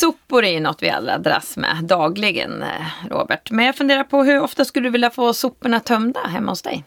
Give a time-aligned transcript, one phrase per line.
[0.00, 3.50] Sopor är ju något vi alla dras med dagligen, eh, Robert.
[3.50, 6.84] Men jag funderar på hur ofta skulle du vilja få soporna tömda hemma hos dig?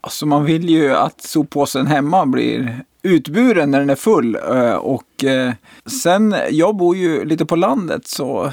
[0.00, 4.34] Alltså man vill ju att soppåsen hemma blir utburen när den är full.
[4.34, 5.52] Eh, och eh,
[5.86, 8.52] sen, jag bor ju lite på landet så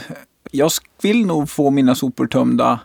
[0.51, 0.71] jag
[1.01, 2.79] vill nog få mina sopor tömda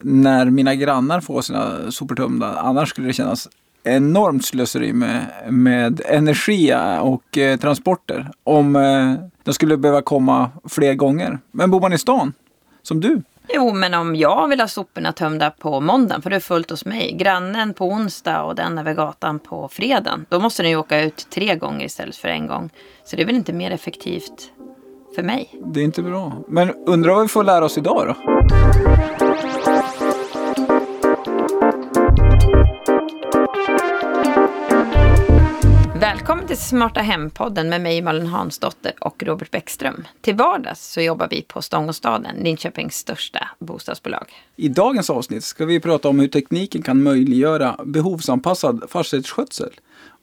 [0.00, 2.58] när mina grannar får sina sopor tömda.
[2.58, 3.48] Annars skulle det kännas
[3.86, 10.94] enormt slöseri med, med energi och eh, transporter om eh, de skulle behöva komma fler
[10.94, 11.38] gånger.
[11.52, 12.32] Men bor man i stan,
[12.82, 16.40] som du, Jo, men om jag vill ha soporna tömda på måndagen, för det är
[16.40, 20.70] fullt hos mig, grannen på onsdag och den över gatan på fredagen, då måste den
[20.70, 22.70] ju åka ut tre gånger istället för en gång.
[23.04, 24.50] Så det är väl inte mer effektivt
[25.14, 25.54] för mig.
[25.64, 26.32] det är inte bra.
[26.48, 28.14] Men undrar vad vi får lära oss idag då?
[36.26, 40.04] Välkommen till Smarta Hem-podden med mig Malin Hansdotter och Robert Bäckström.
[40.20, 44.26] Till vardags så jobbar vi på Stångåstaden, Linköpings största bostadsbolag.
[44.56, 49.70] I dagens avsnitt ska vi prata om hur tekniken kan möjliggöra behovsanpassad fastighetsskötsel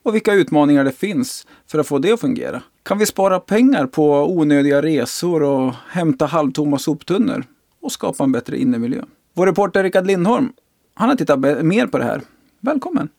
[0.03, 2.61] och vilka utmaningar det finns för att få det att fungera.
[2.83, 7.45] Kan vi spara pengar på onödiga resor och hämta halvtomma soptunnor
[7.81, 9.03] och skapa en bättre innemiljö?
[9.33, 10.53] Vår reporter Rickard Lindholm,
[10.94, 12.22] han har tittat mer på det här.
[12.59, 13.09] Välkommen!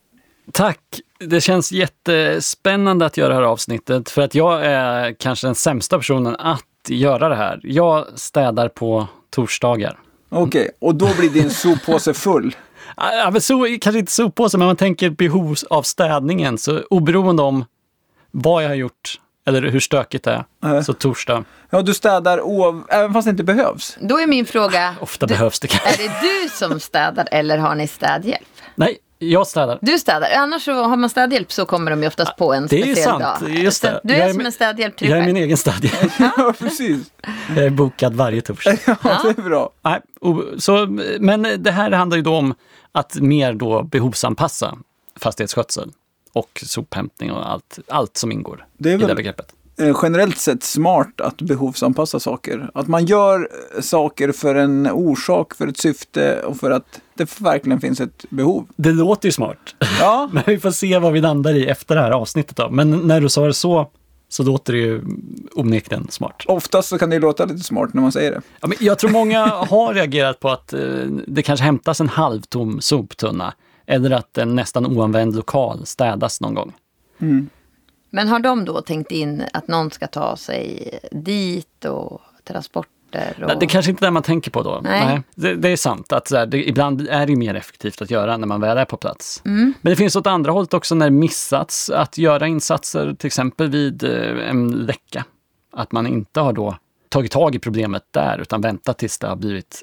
[0.53, 0.79] Tack!
[1.19, 5.99] Det känns jättespännande att göra det här avsnittet för att jag är kanske den sämsta
[5.99, 7.61] personen att göra det här.
[7.63, 9.99] Jag städar på torsdagar.
[10.29, 12.57] Okej, och då blir din soppåse full.
[12.97, 16.59] Ja, men så, kanske inte soppåse, men man tänker behov av städningen.
[16.59, 17.65] Så oberoende om
[18.31, 20.85] vad jag har gjort eller hur stökigt det är, Nej.
[20.85, 21.45] så torsdag.
[21.71, 23.97] Ja, du städar oav- även fast det inte behövs.
[24.01, 26.05] Då är min fråga, Ofta du, behövs det kanske.
[26.05, 28.47] är det du som städar eller har ni städhjälp?
[28.75, 28.99] Nej,
[29.31, 29.79] jag städar.
[29.83, 32.77] Du städar, annars så har man städhjälp så kommer de ju oftast på en Det
[32.79, 33.51] är speciell sant, dag.
[33.55, 34.01] just det.
[34.05, 36.13] Du Jag är är som min- en städhjälp till Jag är min egen städhjälp.
[36.19, 37.13] ja, precis.
[37.57, 38.77] Jag är bokad varje torsdag.
[38.87, 39.71] Ja, det är bra.
[39.83, 40.01] Nej,
[40.59, 40.87] så,
[41.21, 42.55] men det här handlar ju då om
[42.93, 44.75] att mer då behovsanpassa
[45.17, 45.91] fastighetsskötsel
[46.33, 49.47] och sophämtning och allt, allt som ingår Det är i det väl- begreppet.
[49.79, 52.71] Eh, generellt sett smart att behovsanpassa saker.
[52.75, 57.41] Att man gör eh, saker för en orsak, för ett syfte och för att det
[57.41, 58.67] verkligen finns ett behov.
[58.77, 62.01] Det låter ju smart, Ja, men vi får se vad vi landar i efter det
[62.01, 62.57] här avsnittet.
[62.57, 62.71] Då.
[62.71, 63.91] Men när du sa det så,
[64.29, 65.03] så låter det ju
[65.55, 66.43] onekligen smart.
[66.47, 68.41] oftast så kan det ju låta lite smart när man säger det.
[68.61, 70.81] Ja, men jag tror många har reagerat på att eh,
[71.27, 73.55] det kanske hämtas en halvtom soptunna
[73.87, 76.73] eller att en nästan oanvänd lokal städas någon gång.
[78.15, 83.39] Men har de då tänkt in att någon ska ta sig dit och transporter?
[83.41, 83.47] Och...
[83.49, 84.81] Nej, Det är kanske inte är det man tänker på då.
[84.83, 85.23] Nej.
[85.35, 88.47] det, det är sant att här, det, ibland är det mer effektivt att göra när
[88.47, 89.43] man väl är på plats.
[89.45, 89.75] Mm.
[89.81, 93.71] Men det finns åt andra hållet också när det missats att göra insatser till exempel
[93.71, 95.25] vid eh, en läcka.
[95.73, 96.77] Att man inte har då
[97.09, 99.83] tagit tag i problemet där utan väntat tills det har blivit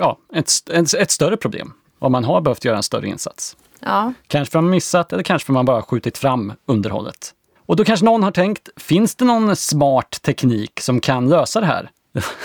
[0.00, 1.72] ja, ett, ett, ett större problem.
[1.98, 3.56] Om man har behövt göra en större insats.
[3.80, 7.32] Ja, Kanske för att man missat eller kanske för att man bara skjutit fram underhållet.
[7.66, 11.66] Och då kanske någon har tänkt, finns det någon smart teknik som kan lösa det
[11.66, 11.90] här?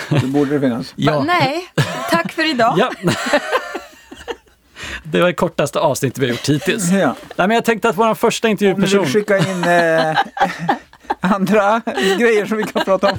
[0.09, 0.93] Det borde det finnas.
[0.95, 1.23] Ja.
[1.23, 1.71] nej,
[2.11, 2.75] tack för idag.
[2.77, 2.91] Ja.
[5.03, 6.91] Det var det kortaste avsnittet vi har gjort hittills.
[6.91, 7.15] Ja.
[7.35, 9.03] Nej, men jag tänkte att vår första Om du intervjuperson...
[9.03, 10.17] vill skicka in eh,
[11.33, 11.81] andra
[12.17, 13.17] grejer som vi kan prata om.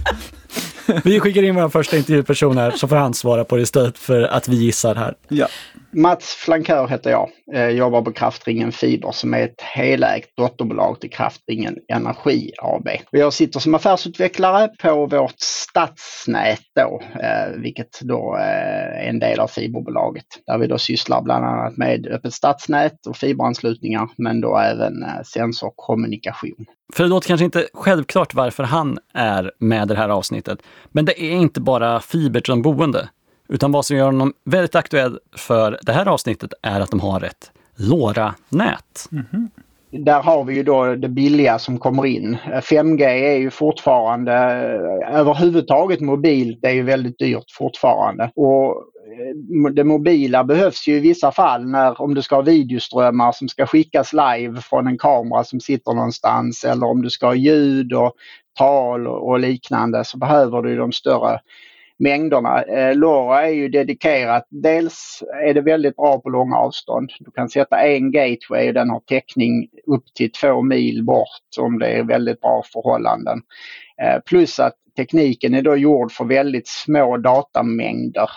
[1.05, 4.49] Vi skickar in vår första intervjuperson här som får ansvara på det istället för att
[4.49, 5.15] vi gissar här.
[5.29, 5.47] Ja.
[5.95, 7.31] Mats Flankör heter jag.
[7.47, 7.73] jag.
[7.73, 12.89] Jobbar på Kraftringen Fiber som är ett helägt dotterbolag till Kraftringen Energi AB.
[13.11, 19.41] Jag sitter som affärsutvecklare på vårt stadsnät då, eh, vilket då eh, är en del
[19.41, 20.27] av fiberbolaget.
[20.47, 26.67] Där vi då sysslar bland annat med öppet stadsnät och fiberanslutningar men då även sensorkommunikation.
[26.95, 30.59] För det låter kanske inte självklart varför han är med i det här avsnittet.
[30.91, 33.09] Men det är inte bara fiber till de boende.
[33.49, 37.25] Utan vad som gör honom väldigt aktuell för det här avsnittet är att de har
[37.25, 39.09] ett LoRa-nät.
[39.11, 39.49] Mm-hmm.
[39.91, 42.37] där har vi ju då det billiga som kommer in.
[42.63, 48.31] 5G är ju fortfarande, eh, överhuvudtaget mobilt är ju väldigt dyrt fortfarande.
[48.37, 53.33] Och eh, det mobila behövs ju i vissa fall när om du ska ha videoströmmar
[53.33, 57.35] som ska skickas live från en kamera som sitter någonstans eller om du ska ha
[57.35, 58.13] ljud och
[58.59, 61.41] tal och och liknande så behöver du ju de större
[62.03, 62.63] mängderna.
[62.63, 64.47] Eh, LoRa är ju dedikerat.
[64.51, 67.11] Dels är det väldigt bra på långa avstånd.
[67.21, 71.79] Du kan sätta en gateway och den har täckning upp till två mil bort om
[71.79, 73.39] det är väldigt bra förhållanden.
[74.03, 78.31] Eh, plus att tekniken är då gjord för väldigt små datamängder.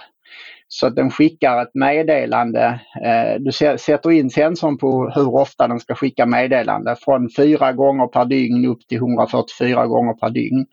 [0.68, 2.80] Så att den skickar ett meddelande.
[3.04, 8.08] Eh, du sätter in sensorn på hur ofta den ska skicka meddelande från fyra gånger
[8.08, 10.66] per dygn upp till 144 gånger per dygn.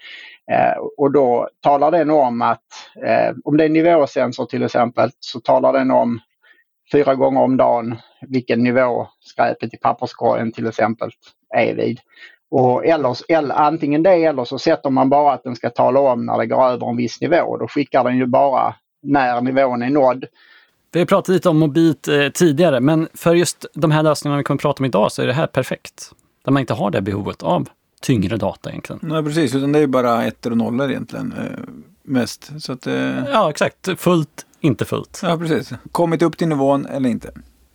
[0.50, 2.64] Eh, och då talar den om att
[3.06, 6.20] eh, om det är nivåsensor till exempel så talar den om
[6.92, 7.96] fyra gånger om dagen
[8.28, 11.10] vilken nivå skräpet i papperskorgen till exempel
[11.54, 12.00] är vid.
[12.50, 16.26] Och eller, eller, antingen det eller så sätter man bara att den ska tala om
[16.26, 17.56] när det går över en viss nivå.
[17.56, 20.24] Då skickar den ju bara när nivån är nådd.
[20.92, 24.44] Vi har pratat lite om mobilt eh, tidigare, men för just de här lösningarna vi
[24.44, 26.12] kommer att prata om idag så är det här perfekt.
[26.44, 27.68] Där man inte har det behovet av
[28.00, 29.00] tyngre data egentligen.
[29.02, 29.54] Nej, precis.
[29.54, 31.32] Utan det är bara ettor och nollor egentligen.
[31.32, 31.58] Eh,
[32.02, 32.50] mest.
[32.62, 33.24] Så att, eh...
[33.32, 33.88] Ja, exakt.
[34.00, 35.20] Fullt, inte fullt.
[35.22, 35.72] Ja, precis.
[35.92, 37.30] Kommit upp till nivån eller inte.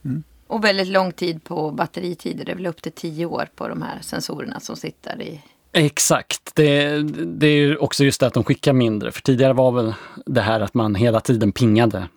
[0.05, 0.23] Mm.
[0.47, 2.45] Och väldigt lång tid på batteritider.
[2.45, 5.41] Det är väl upp till tio år på de här sensorerna som sitter i
[5.77, 6.55] Exakt.
[6.55, 9.11] Det, det är också just det att de skickar mindre.
[9.11, 9.93] För tidigare var väl
[10.25, 12.07] det här att man hela tiden pingade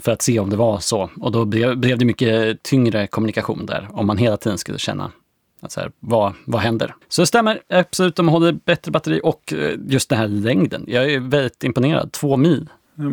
[0.00, 1.10] för att se om det var så.
[1.20, 3.88] Och då blev, blev det mycket tyngre kommunikation där.
[3.92, 5.10] Om man hela tiden skulle känna
[5.68, 6.94] så här, vad, vad händer?
[7.08, 10.84] Så det stämmer absolut, de håller bättre batteri och eh, just den här längden.
[10.88, 12.12] Jag är väldigt imponerad.
[12.12, 12.68] Två mil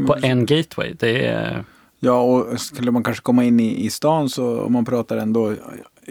[0.07, 0.93] på en gateway.
[0.93, 1.63] Det är...
[2.03, 5.55] Ja, och skulle man kanske komma in i, i stan så om man pratar ändå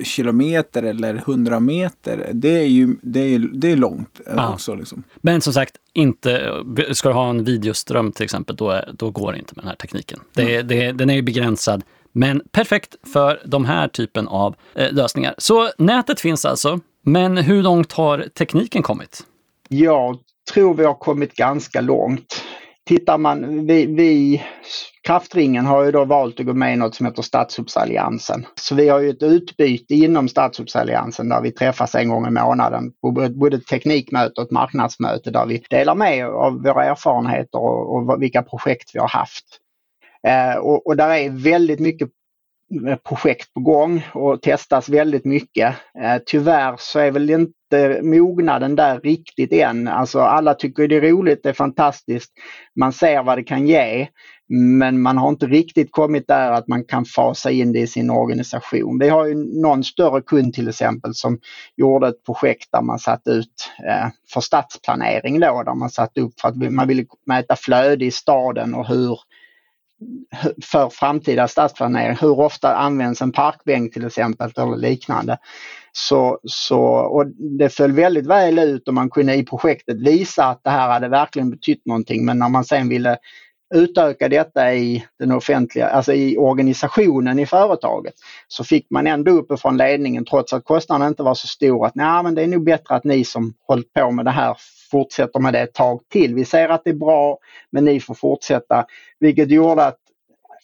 [0.02, 4.52] kilometer eller hundra meter, det är ju det är, det är långt ja.
[4.52, 4.74] också.
[4.74, 5.02] Liksom.
[5.16, 6.52] Men som sagt, inte,
[6.92, 9.76] ska du ha en videoström till exempel, då, då går det inte med den här
[9.76, 10.20] tekniken.
[10.34, 10.68] Det, mm.
[10.68, 15.34] det, den är ju begränsad, men perfekt för de här typen av eh, lösningar.
[15.38, 19.26] Så nätet finns alltså, men hur långt har tekniken kommit?
[19.68, 20.18] Jag
[20.52, 22.42] tror vi har kommit ganska långt.
[22.88, 24.42] Tittar man, vi, vi
[25.06, 28.46] Kraftringen har ju då valt att gå med i något som heter Statshubsalliansen.
[28.54, 32.92] Så vi har ju ett utbyte inom Statshubsalliansen där vi träffas en gång i månaden
[33.00, 37.96] på både ett teknikmöte och ett marknadsmöte där vi delar med av våra erfarenheter och,
[37.96, 39.44] och vilka projekt vi har haft.
[40.26, 42.08] Eh, och, och där är väldigt mycket
[42.72, 45.74] Eh, projekt på gång och testas väldigt mycket.
[46.02, 49.88] Eh, tyvärr så är väl inte mognaden där riktigt än.
[49.88, 52.32] Alltså alla tycker det är roligt, det är fantastiskt.
[52.80, 54.08] Man ser vad det kan ge.
[54.48, 58.10] Men man har inte riktigt kommit där att man kan fasa in det i sin
[58.10, 58.98] organisation.
[58.98, 61.38] Vi har ju någon större kund till exempel som
[61.76, 66.40] gjorde ett projekt där man satt ut eh, för stadsplanering då, där man satt upp
[66.40, 69.18] för att man ville mäta flöde i staden och hur
[70.64, 72.16] för framtida stadsplanering.
[72.20, 75.38] Hur ofta används en parkbänk till exempel eller liknande.
[75.92, 77.26] Så, så, och
[77.58, 81.08] det föll väldigt väl ut och man kunde i projektet visa att det här hade
[81.08, 83.18] verkligen betytt någonting men när man sen ville
[83.74, 88.14] utöka detta i den offentliga, alltså i organisationen i företaget
[88.48, 92.22] så fick man ändå uppifrån ledningen trots att kostnaden inte var så stor att nej
[92.22, 94.56] men det är nog bättre att ni som hållit på med det här
[94.92, 96.34] fortsätter med det ett tag till.
[96.34, 97.38] Vi ser att det är bra
[97.70, 98.86] men ni får fortsätta.
[99.20, 99.98] Vilket gjorde att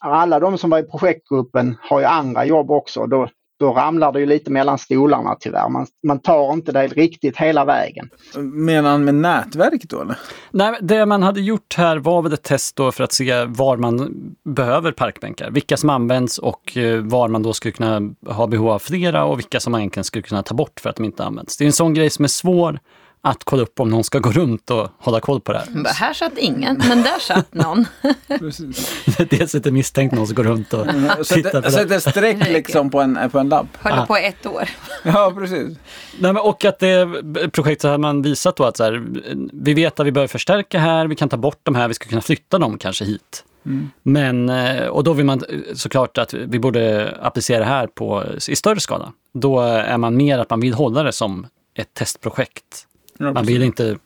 [0.01, 3.07] alla de som var i projektgruppen har ju andra jobb också.
[3.07, 3.29] Då,
[3.59, 5.69] då ramlar det ju lite mellan stolarna tyvärr.
[5.69, 8.11] Man, man tar inte det riktigt hela vägen.
[8.37, 10.19] Menar han med nätverk då eller?
[10.51, 13.77] Nej, det man hade gjort här var väl ett test då för att se var
[13.77, 14.15] man
[14.45, 15.51] behöver parkbänkar.
[15.51, 19.39] Vilka som används och eh, var man då skulle kunna ha behov av flera och
[19.39, 21.57] vilka som man egentligen skulle kunna ta bort för att de inte används.
[21.57, 22.79] Det är en sån grej som är svår
[23.21, 25.95] att kolla upp om någon ska gå runt och hålla koll på det här.
[25.95, 27.87] Här satt ingen, men där satt någon.
[29.31, 30.87] Dels lite misstänkt någon som går runt och
[31.27, 31.71] tittar på det.
[31.71, 33.67] Sätter streck liksom på en, på en lapp.
[33.83, 34.69] Håller på ett år.
[35.03, 35.79] Ja, precis.
[36.19, 37.09] Nej, men och att det
[37.53, 39.07] projektet så har man visat då att så här,
[39.53, 42.09] vi vet att vi behöver förstärka här, vi kan ta bort de här, vi ska
[42.09, 43.45] kunna flytta dem kanske hit.
[43.67, 43.91] Mm.
[44.03, 45.43] Men, eh, och då vill man
[45.75, 49.13] såklart att vi borde applicera det här på, i större skala.
[49.35, 52.87] Då är man mer att man vill hålla det som ett testprojekt
[53.19, 53.99] Ja, Man vill inte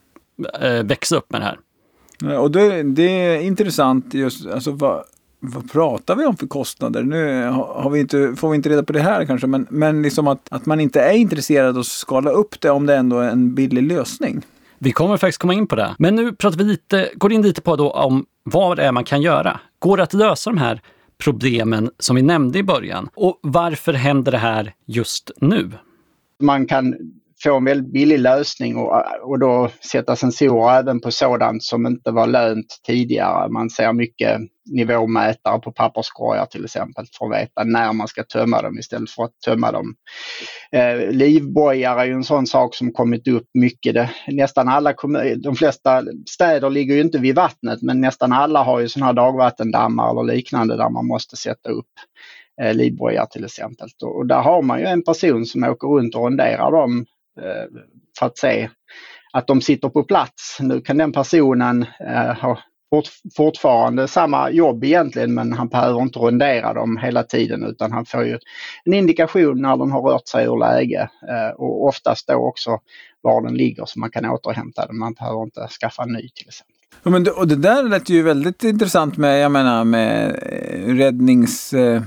[0.60, 1.58] äh, växa upp med det här.
[2.38, 5.04] Och det, det, är intressant just, alltså vad,
[5.40, 7.02] vad pratar vi om för kostnader?
[7.02, 10.28] Nu har vi inte, får vi inte reda på det här kanske, men, men liksom
[10.28, 13.28] att, att man inte är intresserad av att skala upp det om det ändå är
[13.28, 14.42] en billig lösning.
[14.78, 15.94] Vi kommer faktiskt komma in på det.
[15.98, 19.04] Men nu pratar vi lite, går in lite på då om vad det är man
[19.04, 19.60] kan göra.
[19.78, 20.80] Går det att lösa de här
[21.24, 23.08] problemen som vi nämnde i början?
[23.14, 25.70] Och varför händer det här just nu?
[26.40, 26.94] Man kan
[27.42, 32.10] få en väldigt billig lösning och, och då sätta sensorer även på sådant som inte
[32.10, 33.48] var lönt tidigare.
[33.48, 38.62] Man ser mycket nivåmätare på papperskorgar till exempel för att veta när man ska tömma
[38.62, 39.94] dem istället för att tömma dem.
[40.72, 43.94] Eh, livbojar är ju en sån sak som kommit upp mycket.
[43.94, 44.94] Det, nästan alla
[45.36, 49.12] de flesta städer ligger ju inte vid vattnet men nästan alla har ju sådana här
[49.12, 51.90] dagvattendammar eller liknande där man måste sätta upp
[52.62, 53.88] eh, livbojar till exempel.
[54.02, 57.06] Och där har man ju en person som åker runt och ronderar dem
[57.40, 57.82] Eh,
[58.18, 58.70] för att se
[59.32, 60.58] att de sitter på plats.
[60.60, 62.58] Nu kan den personen eh, ha
[62.90, 68.06] fort, fortfarande samma jobb egentligen men han behöver inte rondera dem hela tiden utan han
[68.06, 68.38] får ju
[68.84, 72.80] en indikation när den har rört sig ur läge eh, och oftast då också
[73.20, 74.98] var den ligger så man kan återhämta den.
[74.98, 76.76] Man behöver inte skaffa en ny till exempel.
[77.02, 80.94] Ja, men det, och det där lät ju väldigt intressant med, jag menar, med eh,
[80.94, 81.72] räddnings...
[81.72, 82.02] Eh,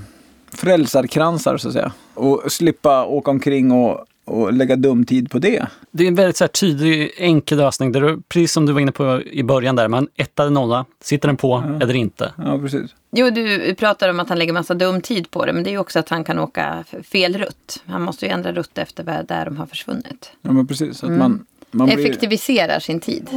[0.56, 1.92] frälsarkransar så att säga.
[2.14, 5.68] Och slippa åka omkring och, och lägga dum tid på det.
[5.92, 7.92] Det är en väldigt så här, tydlig, enkel lösning.
[7.92, 10.86] Där du, precis som du var inne på i början där, man etta eller nolla.
[11.02, 11.84] Sitter den på Ja.
[11.84, 12.34] eller inte?
[12.38, 12.96] Ja, precis.
[13.12, 15.54] Jo, du pratar om att han lägger massa dum tid på det.
[15.54, 17.84] Men det är ju också att han kan åka fel rutt.
[17.86, 20.32] Han måste ju ändra rutt efter vad- där de har försvunnit.
[20.42, 21.04] Ja, men precis.
[21.04, 21.20] Att Mm.
[21.20, 22.00] man, man blir...
[22.00, 23.30] Effektiviserar sin tid.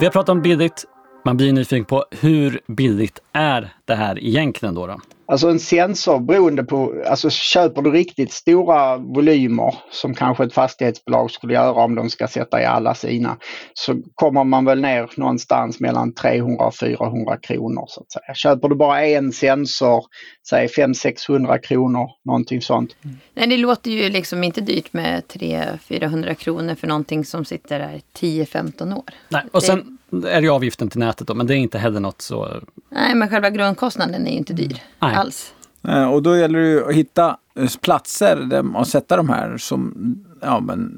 [0.00, 0.84] Vi har pratat om billigt.
[1.24, 4.86] Man blir nyfiken på hur billigt är det här egentligen då?
[4.86, 5.00] då?
[5.32, 11.30] Alltså en sensor beroende på, alltså köper du riktigt stora volymer som kanske ett fastighetsbolag
[11.30, 13.36] skulle göra om de ska sätta i alla sina
[13.74, 18.34] så kommer man väl ner någonstans mellan 300 och 400 kronor så att säga.
[18.34, 20.04] Köper du bara en sensor,
[20.48, 22.96] säg 500-600 kronor, någonting sånt.
[23.34, 28.00] Nej, det låter ju liksom inte dyrt med 300-400 kronor för någonting som sitter där
[28.20, 29.04] 10-15 år.
[29.28, 29.42] Nej.
[29.52, 32.22] Och Det- sen är ju avgiften till nätet då, men det är inte heller något
[32.22, 32.48] så...
[32.90, 35.14] Nej, men själva grundkostnaden är ju inte dyr Nej.
[35.14, 35.54] alls.
[35.88, 39.94] Eh, Och då gäller det ju att hitta eh, platser och sätta de här som,
[40.40, 40.92] ja men,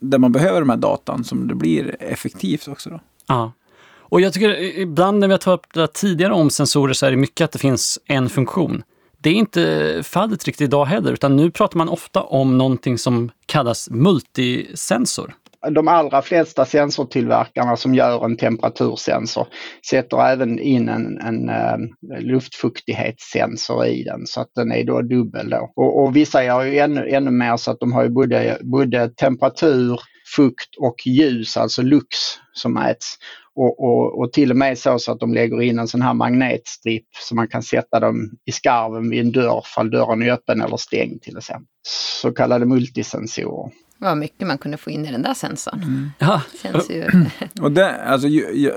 [0.00, 3.00] där man behöver de här datan som det blir effektivt också då.
[3.26, 3.52] Ja.
[4.08, 7.06] Och jag tycker ibland när vi har tagit upp det där tidigare om sensorer så
[7.06, 8.82] är det mycket att det finns en funktion.
[9.18, 13.30] Det är inte fallet riktigt idag heller, utan nu pratar man ofta om någonting som
[13.46, 15.34] kallas multisensor.
[15.70, 19.46] De allra flesta sensortillverkarna som gör en temperatursensor
[19.90, 21.78] sätter även in en, en eh,
[22.20, 25.72] luftfuktighetssensor i den så att den är då dubbel då.
[25.76, 29.08] Och, och vissa gör ju ännu, ännu mer så att de har ju både, både
[29.08, 30.00] temperatur,
[30.36, 32.16] fukt och ljus, alltså lux
[32.52, 33.16] som mäts.
[33.54, 36.14] Och, och, och till och med så, så att de lägger in en sån här
[36.14, 40.60] magnetstrip så man kan sätta dem i skarven vid en dörr fall dörren är öppen
[40.60, 41.66] eller stängd till exempel.
[41.82, 43.70] Så kallade multisensorer.
[43.98, 46.10] Vad mycket man kunde få in i den där sensorn.
[46.18, 47.04] Ja, Känns ju...
[47.60, 48.72] Och det, alltså, ju, ju,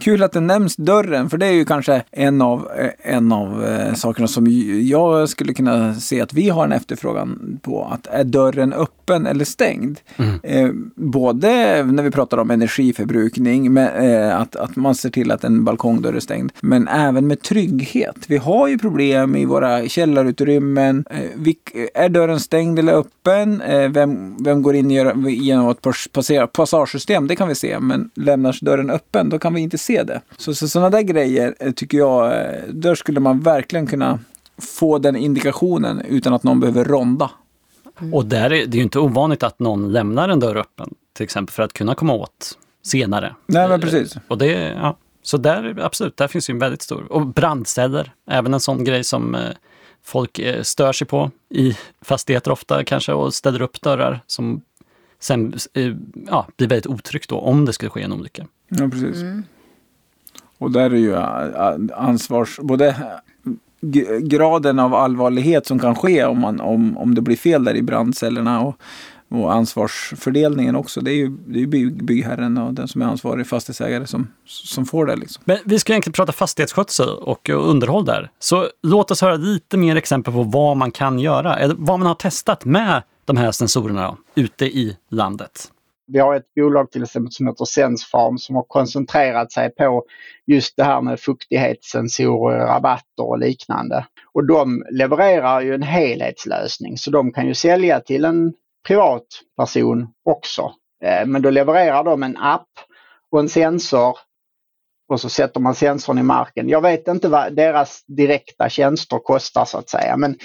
[0.00, 3.64] kul att det nämns dörren, för det är ju kanske en av, eh, en av
[3.64, 4.46] eh, sakerna som
[4.82, 7.84] jag skulle kunna se att vi har en efterfrågan på.
[7.84, 9.98] Att är dörren öppen eller stängd?
[10.42, 11.48] Eh, både
[11.84, 16.12] när vi pratar om energiförbrukning, med, eh, att, att man ser till att en balkongdörr
[16.14, 18.16] är stängd, men även med trygghet.
[18.28, 21.04] Vi har ju problem i våra källarutrymmen.
[21.10, 23.60] Eh, vilk- är dörren stängd eller öppen?
[23.60, 27.26] Eh, vem, vem går in genom ett passagesystem?
[27.26, 30.20] Det kan vi se, men lämnas dörren öppen, då kan vi inte se det.
[30.36, 34.18] Så, så sådana där grejer eh, tycker jag, eh, där skulle man verkligen kunna
[34.58, 37.30] få den indikationen utan att någon behöver ronda.
[38.12, 41.52] och där är det ju inte ovanligt att någon lämnar en dörr öppen, till exempel
[41.52, 43.34] för att kunna komma åt senare.
[43.46, 44.16] Nej, men precis.
[44.28, 44.96] Och det, ja.
[45.22, 47.12] Så där, absolut, där finns ju en väldigt stor.
[47.12, 49.40] Och brandceller, även en sån grej som eh,
[50.08, 54.60] folk eh, stör sig på i fastigheter ofta kanske och ställer upp dörrar som
[55.20, 55.94] sen eh,
[56.26, 58.46] ja, blir väldigt otryggt då om det skulle ske en olycka.
[58.68, 59.24] Ja, precis.
[60.58, 62.58] Och där är ju äh, ansvars...
[62.62, 62.96] Både
[64.20, 67.82] graden av allvarlighet som kan ske om, man, om, om det blir fel där i
[67.82, 68.76] brandcellerna och,
[69.30, 71.00] och ansvarsfördelningen också.
[71.00, 74.32] Det är ju, det är ju bygg, byggherren och den som är ansvarig fastighetsägare som,
[74.46, 75.16] som får det.
[75.16, 75.42] Liksom.
[75.46, 78.30] Men vi ska egentligen prata fastighetsskötsel och underhåll där.
[78.38, 82.08] Så låt oss höra lite mer exempel på vad man kan göra, eller vad man
[82.08, 85.70] har testat med de här sensorerna då, ute i landet.
[86.12, 90.04] Vi har ett bolag till exempel som heter Sensfarm som har koncentrerat sig på
[90.46, 94.06] just det här med fuktighetssensorer, rabatter och liknande.
[94.32, 98.52] Och de levererar ju en helhetslösning så de kan ju sälja till en
[98.88, 100.72] privatperson också.
[101.04, 102.68] Eh, men då levererar de en app
[103.30, 104.18] och en sensor
[105.08, 106.68] och så sätter man sensorn i marken.
[106.68, 110.36] Jag vet inte vad deras direkta tjänster kostar så att säga men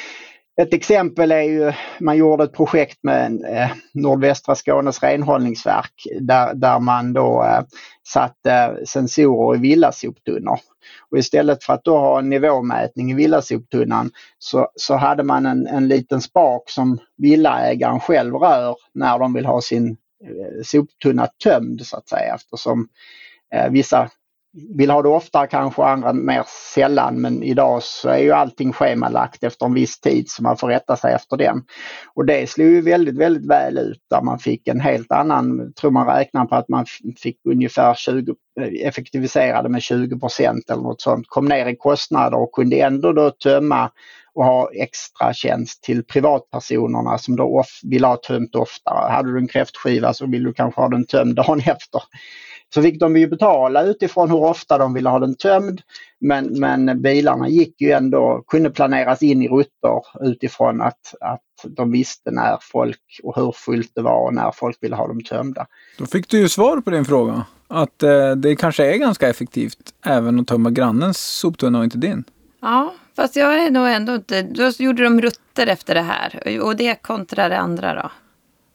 [0.61, 6.79] ett exempel är ju, man gjorde ett projekt med eh, Nordvästra Skånes renhållningsverk där, där
[6.79, 7.61] man då eh,
[8.07, 10.59] satte sensorer i villasoptunnor.
[11.11, 15.67] Och istället för att då ha en nivåmätning i villasoptunnan så, så hade man en,
[15.67, 19.89] en liten spak som villaägaren själv rör när de vill ha sin
[20.23, 22.87] eh, soptunna tömd så att säga eftersom
[23.55, 24.09] eh, vissa
[24.53, 26.43] vill ha det ofta kanske andra mer
[26.73, 30.67] sällan men idag så är ju allting schemalagt efter en viss tid så man får
[30.67, 31.63] rätta sig efter den.
[32.13, 35.91] Och det slog ju väldigt, väldigt väl ut där man fick en helt annan, tror
[35.91, 36.85] man räknar på att man
[37.17, 42.37] fick ungefär 20, eh, effektiviserade med 20 procent eller något sånt, kom ner i kostnader
[42.37, 43.91] och kunde ändå då tömma
[44.35, 49.11] och ha extra tjänst till privatpersonerna som då off, vill ha tömt oftare.
[49.11, 52.01] Hade du en kräftskiva så vill du kanske ha den tömd dagen efter.
[52.73, 55.81] Så fick de ju betala utifrån hur ofta de ville ha den tömd.
[56.19, 61.91] Men, men bilarna gick ju ändå, kunde planeras in i rutter utifrån att, att de
[61.91, 65.65] visste när folk och hur fullt det var och när folk ville ha dem tömda.
[65.97, 67.45] Då fick du ju svar på din fråga.
[67.67, 72.23] Att eh, det kanske är ganska effektivt även att tömma grannens soptunna och inte din.
[72.61, 74.41] Ja, fast jag är nog ändå inte...
[74.41, 76.59] Då gjorde de rutter efter det här.
[76.61, 78.11] Och det kontra det andra då.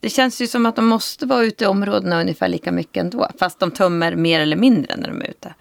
[0.00, 3.28] Det känns ju som att de måste vara ute i områdena ungefär lika mycket ändå.
[3.38, 5.54] Fast de tömmer mer eller mindre när de är ute.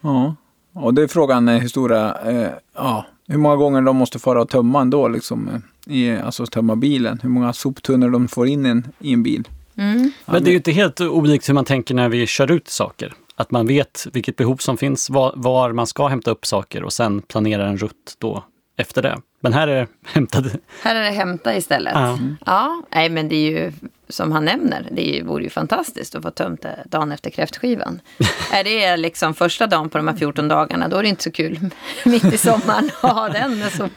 [0.00, 0.34] Ja,
[0.72, 4.48] och det är frågan hur stora, eh, ja, hur många gånger de måste fara och
[4.48, 7.20] tömma ändå, liksom, eh, i, alltså tömma bilen.
[7.22, 9.48] Hur många soptunnor de får in i en, i en bil.
[9.76, 10.10] Mm.
[10.26, 13.14] Men det är ju inte helt olikt hur man tänker när vi kör ut saker.
[13.34, 16.92] Att man vet vilket behov som finns, var, var man ska hämta upp saker och
[16.92, 18.44] sen planerar en rutt då
[18.76, 19.18] efter det.
[19.40, 20.50] Men här är det hämtade.
[20.82, 21.92] Här är det hämta istället.
[21.94, 22.18] Ja.
[22.46, 23.72] Ja, nej men det är ju
[24.08, 28.00] som han nämner, det vore ju fantastiskt att få tömt det dagen efter kräftskivan.
[28.52, 31.32] är det liksom första dagen på de här 14 dagarna, då är det inte så
[31.32, 31.58] kul
[32.04, 33.92] mitt i sommaren att ha den när sop,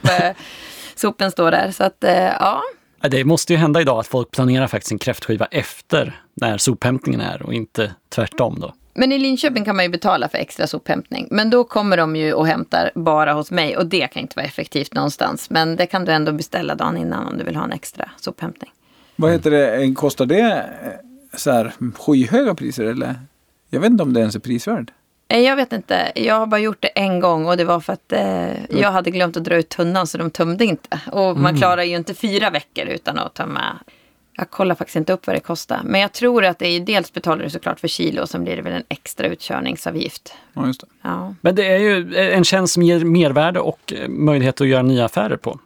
[0.95, 1.71] sopen står där.
[1.71, 2.61] Så att, eh, ja.
[3.01, 7.21] Ja, Det måste ju hända idag att folk planerar faktiskt sin kräftskiva efter när sophämtningen
[7.21, 8.73] är och inte tvärtom då.
[8.97, 11.27] Men i Linköping kan man ju betala för extra sophämtning.
[11.31, 14.45] Men då kommer de ju och hämtar bara hos mig och det kan inte vara
[14.45, 15.49] effektivt någonstans.
[15.49, 18.71] Men det kan du ändå beställa dagen innan om du vill ha en extra sophämtning.
[19.15, 20.41] Vad heter det, kostar det
[20.83, 23.15] eh, så här skyhöga priser eller?
[23.69, 24.91] Jag vet inte om det ens är prisvärd.
[25.27, 27.93] Eh, Jag vet inte, jag har bara gjort det en gång och det var för
[27.93, 30.99] att eh, jag hade glömt att dra ut tunnan så de tömde inte.
[31.11, 33.61] Och man klarar ju inte fyra veckor utan att tömma.
[34.37, 35.81] Jag kollar faktiskt inte upp vad det kostar.
[35.83, 38.55] Men jag tror att det är dels betalar du såklart för kilo och sen blir
[38.55, 40.33] det väl en extra utkörningsavgift.
[40.53, 40.87] Ja, just det.
[41.01, 41.35] Ja.
[41.41, 45.37] Men det är ju en tjänst som ger mervärde och möjlighet att göra nya affärer
[45.37, 45.59] på.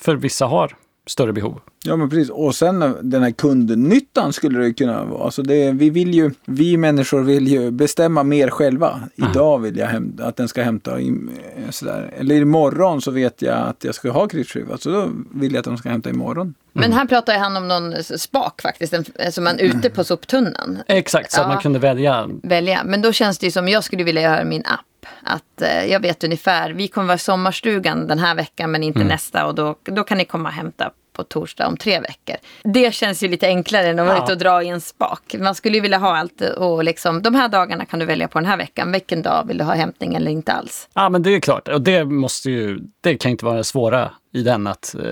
[0.00, 0.76] För vissa har
[1.06, 1.60] större behov.
[1.84, 2.30] Ja men precis.
[2.30, 5.24] Och sen eh, den här kundnyttan skulle det kunna vara.
[5.24, 9.00] Alltså det, vi, vill ju, vi människor vill ju bestämma mer själva.
[9.14, 12.14] Idag vill jag häm- att den ska hämta in, eh, sådär.
[12.16, 14.78] Eller imorgon så vet jag att jag ska ha kritskiva.
[14.78, 16.54] Så då vill jag att de ska hämta imorgon.
[16.72, 21.32] Men här pratar han om någon spak faktiskt, en- som man ute på soptunnan Exakt,
[21.32, 21.52] så att Ja.
[21.52, 22.28] man kunde välja.
[22.42, 22.82] välja.
[22.84, 24.80] Men då känns det ju som jag skulle vilja göra min app.
[25.22, 29.04] Att eh, jag vet ungefär, vi kommer vara i sommarstugan den här veckan men inte
[29.04, 32.36] nästa och då, då kan ni komma och hämta på torsdag om tre veckor.
[32.64, 34.22] Det känns ju lite enklare än att vara Ja.
[34.24, 35.34] ute och dra i en spak.
[35.38, 38.38] Man skulle ju vilja ha allt och liksom, de här dagarna kan du välja på
[38.38, 38.92] den här veckan.
[38.92, 40.88] Vilken dag vill du ha hämtning eller inte alls?
[40.94, 41.68] Ja, men det är klart.
[41.68, 45.02] Och det måste ju, det kan inte vara det svåra i den att eh,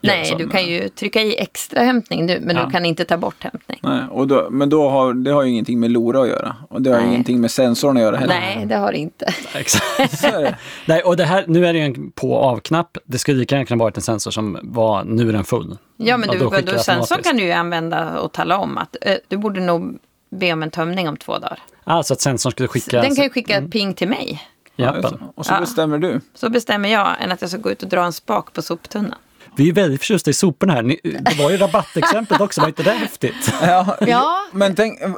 [0.00, 0.36] Nej, så.
[0.36, 2.64] du kan ju trycka i extra hämtning nu men Ja.
[2.64, 3.78] du kan inte ta bort hämtning.
[3.82, 6.56] Nej, och då, men då har, det har ju ingenting med LORA att göra.
[6.70, 7.12] Och det har ju Nej.
[7.14, 8.40] ingenting med sensorn att göra heller.
[8.40, 9.34] Nej, det har det inte.
[9.54, 10.24] Exakt.
[10.86, 12.98] Nej, och det här, nu är det ju en på och av-knapp.
[13.04, 15.78] Det skulle lika gärna kunna varit en sensor som var, nu är den full.
[15.96, 17.28] Ja, men du, då då skickar det sen så automatiskt.
[17.30, 19.98] kan du ju använda och tala om att eh, du borde nog
[20.30, 21.58] be om en tömning om två dagar.
[21.84, 23.02] Alltså att sensorn skulle skicka...
[23.02, 24.42] Den kan ju skicka ett ping till mig.
[24.76, 26.20] Ja, och så bestämmer du.
[26.34, 29.18] Så bestämmer jag än att jag ska gå ut och dra en spak på soptunnan.
[29.56, 30.82] Vi är väldigt förtjusta i soporna här.
[30.82, 33.52] Ni, det var ju rabattexemplet också, var inte det häftigt?
[33.62, 34.36] Ja, Ja.
[34.52, 35.10] Men tänk, eh,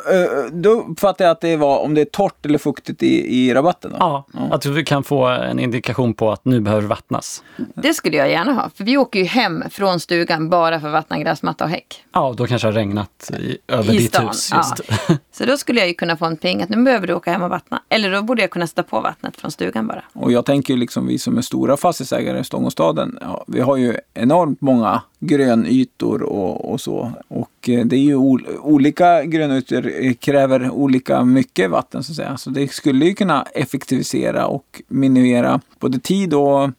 [0.53, 3.91] då uppfattar jag att det var om det är torrt eller fuktigt i, i rabatten.
[3.91, 3.97] Då.
[4.01, 7.43] Ja, att vi kan få en indikation på att nu behöver vattnas.
[7.75, 8.71] Det skulle jag gärna ha.
[8.75, 12.05] För vi åker ju hem från stugan bara för att vattna gräsmatta och häck.
[12.13, 14.51] Ja, då kanske det har regnat i, över I ditt stan, hus.
[14.53, 14.57] ja.
[14.57, 15.21] Just.
[15.33, 17.43] Så då skulle jag ju kunna få en ping att nu behöver du åka hem
[17.43, 17.83] och vattna.
[17.89, 20.03] Eller då borde jag kunna sätta på vattnet från stugan bara.
[20.13, 23.77] Och jag tänker ju liksom vi som är stora fastighetsägare i Stångåstaden, ja, vi har
[23.77, 23.97] ju
[24.27, 27.13] enormt många grönytor och, och så.
[27.29, 32.17] Och eh, det är ju ol, olika grönytor eh, kräver olika mycket vatten så att
[32.17, 32.37] säga.
[32.37, 36.71] Så det skulle ju kunna effektivisera och minimera både tid och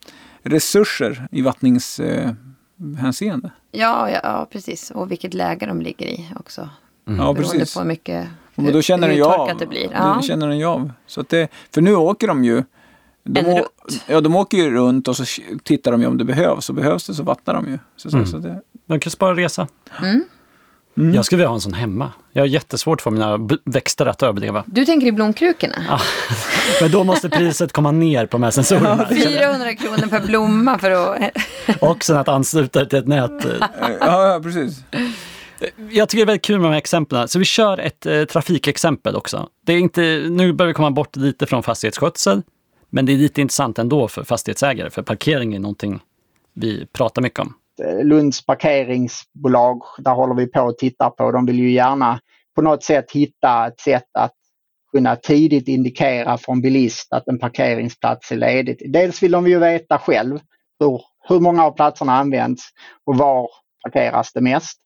[0.43, 3.47] resurser i vattningshänseende.
[3.47, 3.51] Eh.
[3.71, 4.91] Ja, ja, ja, precis.
[4.91, 6.69] Och vilket läge de ligger i också.
[7.05, 7.73] Ja, Beroende precis.
[7.73, 9.89] på hur mycket Och då känner hur torkat det blir.
[9.93, 10.17] Ja.
[10.21, 10.91] Det känner den ju av.
[11.07, 12.63] Så att det, för nu åker de ju
[13.27, 14.03] de, En rutt.
[14.07, 15.23] ja, de åker ju runt och så
[15.63, 16.69] tittar de ju om det behövs.
[16.69, 17.79] Och behövs det så vattnar de ju.
[17.97, 18.27] Så, så, Mm.
[18.29, 19.67] så det, De kan spara resa.
[19.99, 20.23] Mm.
[20.97, 21.13] Mm.
[21.13, 22.11] Jag skulle vilja ha en sån hemma.
[22.31, 24.63] Jag har jättesvårt för mina växter att överleva.
[24.67, 25.75] Du tänker i blomkrukorna?
[25.87, 25.99] Ja.
[26.81, 29.07] Men då måste priset komma ner på de här sensorerna.
[29.09, 31.19] 400 kronor per blomma för att...
[31.81, 33.31] Och sen att ansluta till ett nät.
[33.81, 34.83] ja, ja, precis.
[35.89, 37.27] Jag tycker det är väldigt kul med de här exemplen.
[37.27, 39.47] Så vi kör ett eh, trafikexempel också.
[39.65, 42.41] Det är inte, nu börjar vi komma bort lite från fastighetsskötsel.
[42.97, 45.99] Men det är lite intressant ändå för fastighetsägare, för parkering är någonting
[46.53, 47.53] vi pratar mycket om.
[47.83, 51.31] Eh, Lunds parkeringsbolag, där håller vi på att titta på.
[51.31, 52.19] De vill ju gärna
[52.55, 54.33] på något sätt hitta ett sätt att
[54.91, 58.91] kunna tidigt indikera från bilist att en parkeringsplats är ledig.
[58.93, 60.39] Dels vill de ju veta själv
[60.79, 62.63] hur, hur många av platserna används
[63.05, 63.49] och var
[63.83, 64.77] parkeras det mest.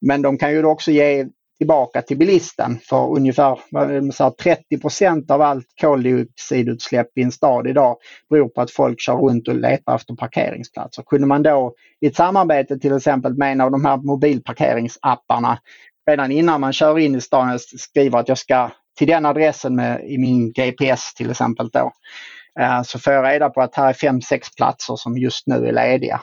[0.00, 1.26] Men de kan ju också ge
[1.60, 7.96] tillbaka till bilisten för ungefär 30% av allt koldioxidutsläpp i en stad idag
[8.30, 11.02] beror på att folk kör runt och letar efter parkeringsplatser.
[11.02, 15.58] Kunde man då i ett samarbete till exempel med en av de här mobilparkeringsapparna
[16.10, 20.04] redan innan man kör in i stan skriver att jag ska till den adressen med,
[20.04, 21.92] i min GPS till exempel då.
[22.60, 25.66] Eh, så får jag reda på att här är fem, sex platser som just nu
[25.66, 26.20] är lediga.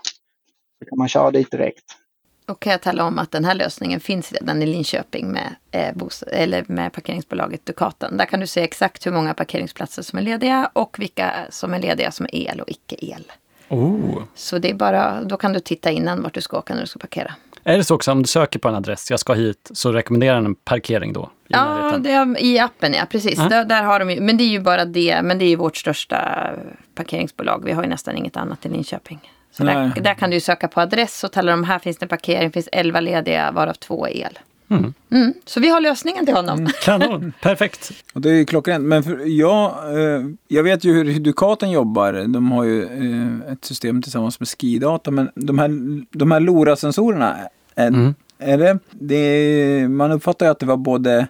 [0.79, 2.06] Då kan man köra dit direkt.
[2.47, 5.93] Och kan jag tala om att den här lösningen finns redan i Linköping med, eh,
[6.27, 8.17] eller med parkeringsbolaget Dukaten.
[8.17, 11.79] Där kan du se exakt hur många parkeringsplatser som är lediga och vilka som är
[11.79, 13.31] lediga som är el och icke-el.
[13.69, 14.23] Oh.
[14.35, 16.87] Så det är bara, då kan du titta innan vart du ska åka när du
[16.87, 17.33] ska parkera.
[17.63, 20.35] Är det så också om du söker på en adress, jag ska hit, så rekommenderar
[20.35, 21.23] den en parkering då?
[21.23, 23.37] I ja, det är, i appen ja, precis.
[23.37, 25.55] Där, där, har de ju, men det är ju bara det, men det är ju
[25.55, 26.49] vårt största
[26.95, 27.63] parkeringsbolag.
[27.65, 29.31] Vi har ju nästan inget annat i Linköping.
[29.57, 32.51] Så där, där, kan du söka på adress och tala om här finns det parkering,
[32.51, 34.39] finns 11 lediga varav två el.
[34.69, 34.93] Mm.
[35.11, 36.59] Mm, så vi har lösningen till honom.
[36.59, 37.91] Mm, kanon, perfekt.
[38.13, 38.85] Och det är ju klockrent.
[38.85, 42.13] Men för, jag, eh, jag vet ju hur Ducaten jobbar.
[42.27, 45.11] De har ju eh, ett system tillsammans med Skidata.
[45.11, 45.69] Men de här,
[46.17, 47.37] de här LoRa-sensorerna,
[47.75, 48.15] är, mm.
[48.39, 51.27] är det, det, man uppfattar ju att det var både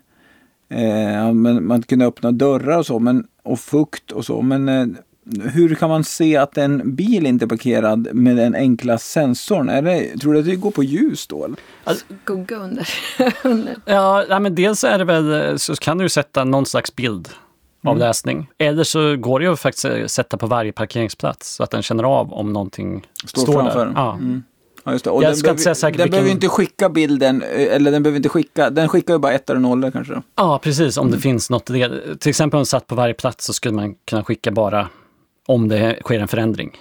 [0.70, 4.42] eh, man kunde öppna dörrar och så, men, och fukt och så.
[4.42, 4.88] Men eh,
[5.54, 9.70] hur kan man se att en bil inte är parkerad med den enkla sensorn?
[9.70, 11.50] Är det, tror du att det går på ljus då?
[11.84, 12.90] Alltså, Gugga under.
[13.86, 17.30] ja, men dels är det väl, så kan du sätta någon slags bild
[17.86, 18.38] avläsning.
[18.38, 18.72] Mm.
[18.72, 22.34] Eller så går det ju faktiskt sätta på varje parkeringsplats så att den känner av
[22.34, 23.86] om någonting står, står framför.
[23.86, 23.94] där.
[23.96, 24.14] Ja.
[24.14, 24.44] Mm.
[24.84, 25.12] Ja, just det.
[25.12, 26.12] Och jag den ska behöver, inte säga säkert Den vilken...
[26.12, 29.56] behöver inte skicka bilden, eh, eller den behöver inte skicka, den skickar ju bara ettor
[29.56, 30.22] och nollor kanske.
[30.36, 31.16] Ja, precis, om mm.
[31.16, 31.66] det finns något.
[31.66, 34.90] Till exempel om den satt på varje plats så skulle man kunna skicka bara
[35.48, 36.78] om det sker en förändring.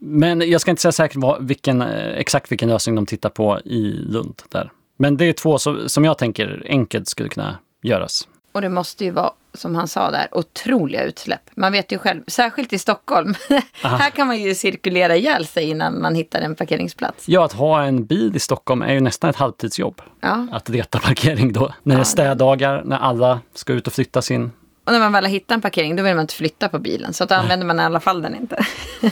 [0.00, 3.92] Men jag ska inte säga säkert vilken, eh, exakt vilken lösning de tittar på i
[3.92, 4.42] Lund.
[4.48, 4.72] Där.
[4.96, 8.28] Men det är två som jag tänker enkelt skulle kunna göras.
[8.52, 11.40] Och det måste ju vara, som han sa där, otroliga utsläpp.
[11.54, 13.34] Man vet ju själv, särskilt i Stockholm.
[13.82, 17.28] här kan man ju cirkulera ihjäl sig innan man hittar en parkeringsplats.
[17.28, 20.02] Ja, att ha en bil i Stockholm är ju nästan ett halvtidsjobb.
[20.20, 20.46] Ja.
[20.52, 21.74] Att leta parkering då.
[21.82, 24.50] När ja, det är städdagar, när alla ska ut och flytta sin
[24.88, 27.12] och när man väl har hittat en parkering då vill man inte flytta på bilen.
[27.12, 28.64] Så då använder man i alla fall den inte.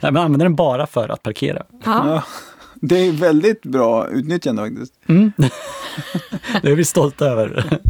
[0.00, 1.62] Nej, man använder den bara för att parkera.
[1.84, 2.22] Ja.
[2.74, 4.94] Det är väldigt bra utnyttjande faktiskt.
[5.06, 5.32] Mm.
[6.62, 7.80] det är vi stolta över.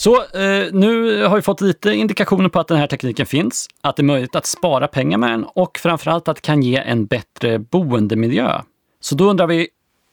[0.00, 3.96] Så eh, nu har vi fått lite indikationer på att den här tekniken finns, att
[3.96, 7.06] det är möjligt att spara pengar med den och framförallt att det kan ge en
[7.06, 8.60] bättre boendemiljö.
[9.00, 9.68] Så då undrar vi,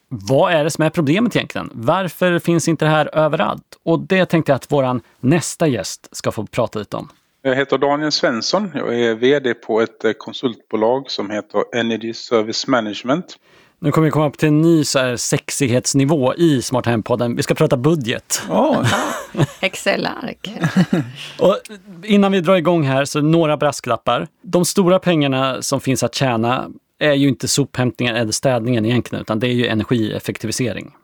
[0.08, 1.70] vad är det som är problemet egentligen?
[1.72, 3.78] Varför finns inte det här överallt?
[3.82, 7.08] Och det tänkte jag att vår nästa gäst ska få prata lite om.
[7.42, 8.70] Jag heter Daniel Svensson.
[8.74, 13.36] Jag är VD på ett konsultbolag som heter Energy Service Management.
[13.80, 17.36] Nu kommer vi komma upp till en ny så här sexighetsnivå i Smart Hem-podden.
[17.36, 18.42] Vi ska prata budget.
[18.50, 18.92] Oh.
[19.60, 20.50] Excel-ark.
[21.38, 21.58] och
[22.04, 24.28] innan vi drar igång här så några brasklappar.
[24.42, 29.38] De stora pengarna som finns att tjäna är ju inte sophämtningen eller städningen egentligen, utan
[29.38, 30.94] det är ju energieffektivisering.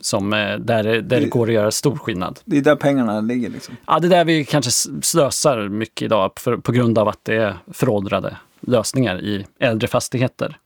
[0.00, 2.40] Som, eh, där, där det, går att göra stor skillnad.
[2.44, 3.50] Det är där pengarna ligger?
[3.50, 3.76] Liksom.
[3.86, 4.70] Ja, det är där vi kanske
[5.02, 10.56] slösar mycket idag för, på grund av att det är föråldrade lösningar i äldre fastigheter.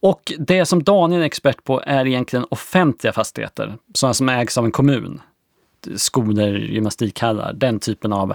[0.00, 4.64] Och det som Daniel är expert på är egentligen offentliga fastigheter, sådana som ägs av
[4.64, 5.20] en kommun.
[5.96, 8.34] Skolor, gymnastikhallar, den typen av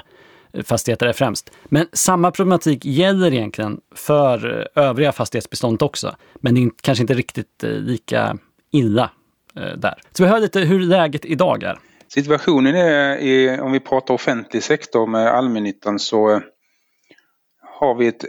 [0.63, 1.51] fastigheter är främst.
[1.65, 6.15] Men samma problematik gäller egentligen för övriga fastighetsbeståndet också.
[6.35, 8.37] Men det är kanske inte riktigt eh, lika
[8.71, 9.11] illa
[9.55, 10.01] eh, där.
[10.11, 11.79] Så vi hör lite hur läget idag är.
[12.07, 16.39] Situationen är, om vi pratar offentlig sektor med allmännyttan så eh,
[17.79, 18.25] har vi ett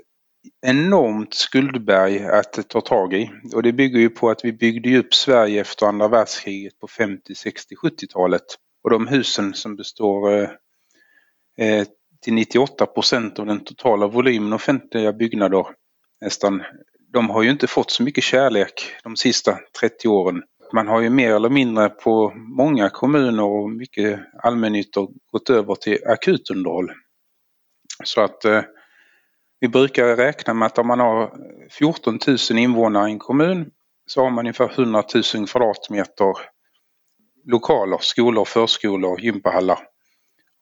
[0.64, 3.30] enormt skuldberg att ta tag i.
[3.54, 7.34] Och det bygger ju på att vi byggde upp Sverige efter andra världskriget på 50,
[7.34, 8.44] 60, 70-talet.
[8.84, 10.48] Och de husen som består eh,
[11.58, 11.86] eh
[12.22, 15.66] till 98 procent av den totala volymen offentliga byggnader
[16.20, 16.62] nästan,
[17.12, 18.72] de har ju inte fått så mycket kärlek
[19.02, 20.42] de sista 30 åren.
[20.72, 25.98] Man har ju mer eller mindre på många kommuner och mycket allmännyttor gått över till
[26.06, 26.92] akutunderhåll.
[28.04, 28.62] Så att eh,
[29.64, 31.30] vi brukar räkna med att om man har
[31.70, 33.70] 14 000 invånare i en kommun
[34.06, 35.02] så har man ungefär 100
[35.34, 36.32] 000 kvadratmeter
[37.46, 39.78] lokaler, skolor, förskolor, gympahallar.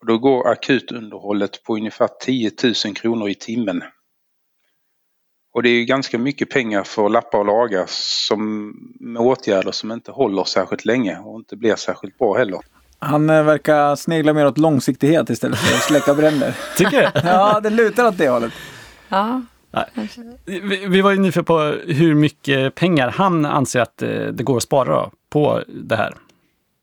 [0.00, 2.50] Och då går akutunderhållet på ungefär 10
[2.84, 3.82] 000 kronor i timmen.
[5.54, 9.92] Och det är ganska mycket pengar för att lappa och laga som, med åtgärder som
[9.92, 12.60] inte håller särskilt länge och inte blir särskilt bra heller.
[12.98, 16.56] Han eh, verkar snegla mer åt långsiktighet istället för att släcka bränder.
[16.76, 17.20] Tycker du?
[17.28, 18.52] Ja, det lutar åt det hållet.
[19.12, 19.42] Ja.
[20.44, 24.56] Vi, vi var ju nyfikna på hur mycket pengar han anser att eh, det går
[24.56, 26.14] att spara på det här.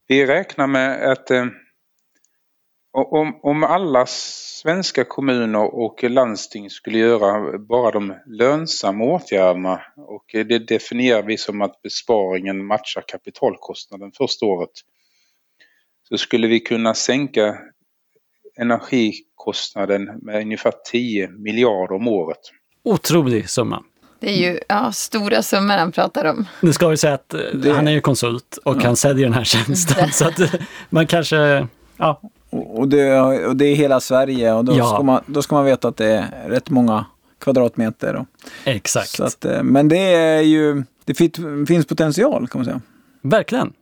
[0.07, 1.45] Vi räknar med att eh,
[2.91, 10.59] om, om alla svenska kommuner och landsting skulle göra bara de lönsamma åtgärderna och det
[10.59, 14.71] definierar vi som att besparingen matchar kapitalkostnaden första året.
[16.09, 17.57] Så skulle vi kunna sänka
[18.57, 22.39] energikostnaden med ungefär 10 miljarder om året.
[22.83, 23.83] Otrolig summa.
[24.19, 26.45] Det är ju ja, stora summor han pratar om.
[26.61, 29.33] Nu ska vi säga att eh, Det- han är ju konsult och han säljer den
[29.33, 30.11] här tjänsten.
[30.11, 30.53] så att eh,
[30.89, 34.85] man kanske, ja, Och det, och det är hela Sverige och då, Ja.
[34.93, 37.05] ska man, då ska man veta att det är rätt många
[37.39, 38.15] kvadratmeter.
[38.15, 38.25] Och,
[38.63, 39.09] exakt.
[39.09, 41.13] så att, eh, men det är ju, det
[41.67, 42.81] finns potential kan man säga.
[43.21, 43.73] Verkligen.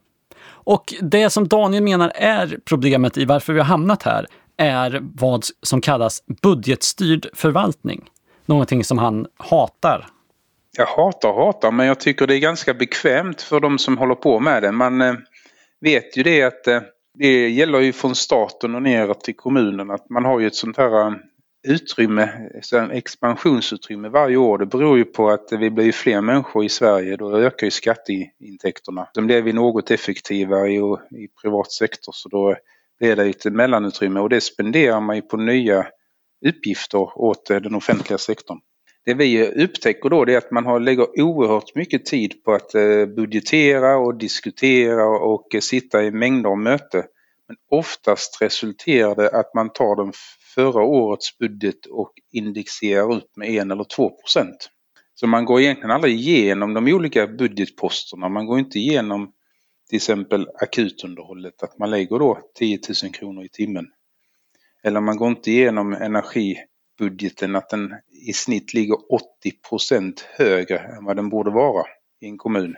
[0.49, 4.27] Och det som Daniel menar är problemet i varför vi har hamnat här
[4.57, 8.09] är vad som kallas budgetstyrd förvaltning.
[8.45, 10.07] Någonting som han hatar.
[10.77, 14.15] Jag hatar och hatar men jag tycker det är ganska bekvämt för de som håller
[14.15, 14.71] på med det.
[14.71, 15.13] Man eh,
[15.81, 16.81] vet ju det att eh,
[17.13, 20.77] det gäller ju från staten och ner till kommunen att man har ju ett sånt
[20.77, 21.13] här eh,
[21.67, 22.29] utrymme,
[22.91, 24.57] expansionsutrymme varje år.
[24.57, 27.15] Det beror ju på att vi blir fler människor i Sverige.
[27.15, 29.07] Då ökar ju skatteintäkterna.
[29.15, 30.77] Sen blir vi något effektivare i,
[31.11, 32.55] i privat sektor så då
[32.99, 35.87] det är ett mellanutrymme och det spenderar man ju på nya
[36.45, 38.59] uppgifter åt eh, den offentliga sektorn.
[39.05, 43.05] Det vi eh, upptäcker då är att man lägger oerhört mycket tid på att eh,
[43.05, 47.03] budgetera och diskutera och sitta i mängder av möten.
[47.47, 50.13] Men oftast resulterar det att man tar den
[50.55, 54.69] förra årets budget och indexerar upp med en eller två procent.
[55.15, 58.29] Så man går egentligen aldrig igenom de olika budgetposterna.
[58.29, 59.31] Man går inte igenom
[59.89, 63.85] till exempel akutunderhållet, att man lägger då 10 000 kronor i timmen.
[64.83, 67.93] Eller man går inte igenom energibudgeten, att den
[68.27, 69.23] i snitt ligger 80
[69.69, 71.85] procent högre än vad den borde vara
[72.21, 72.75] i en kommun.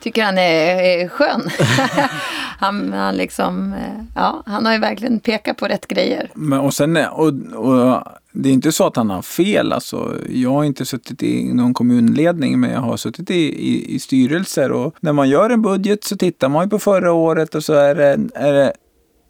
[0.00, 1.42] Tycker han är, är skön.
[2.58, 6.30] han, han, liksom, eh, ja, han har ju verkligen pekat på rätt grejer.
[6.34, 9.72] Men, och sen, och, och, det är inte så att han har fel.
[9.72, 13.34] Alltså, jag har inte suttit i någon kommunledning men jag har suttit i,
[13.68, 14.72] i, i styrelser.
[14.72, 17.72] Och när man gör en budget så tittar man ju på förra året och så
[17.72, 18.72] är det, är det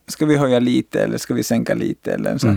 [0.09, 2.13] ska vi höja lite eller ska vi sänka lite?
[2.13, 2.55] Eller så.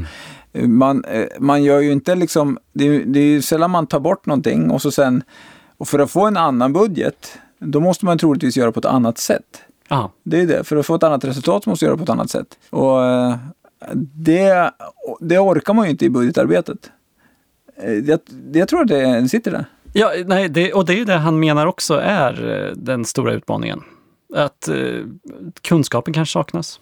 [0.67, 3.99] Man, eh, man gör ju inte liksom, det, är- det är ju sällan man tar
[3.99, 5.23] bort någonting och så sen,
[5.77, 9.17] och för att få en annan budget, då måste man troligtvis göra på ett annat
[9.17, 9.61] sätt.
[9.87, 10.63] Ja, Det är det.
[10.63, 12.47] För att få ett annat resultat måste man göra på ett annat sätt.
[12.69, 13.35] Och eh,
[13.95, 14.71] det,
[15.19, 16.91] det orkar man ju inte i budgetarbetet.
[17.83, 18.19] Eh, Jag,
[18.53, 19.65] jag tror att det sitter där.
[19.93, 23.81] ja nej, det, och det är det han menar också är eh, den stora utmaningen.
[24.35, 24.75] Att eh,
[25.61, 26.79] kunskapen kanske saknas.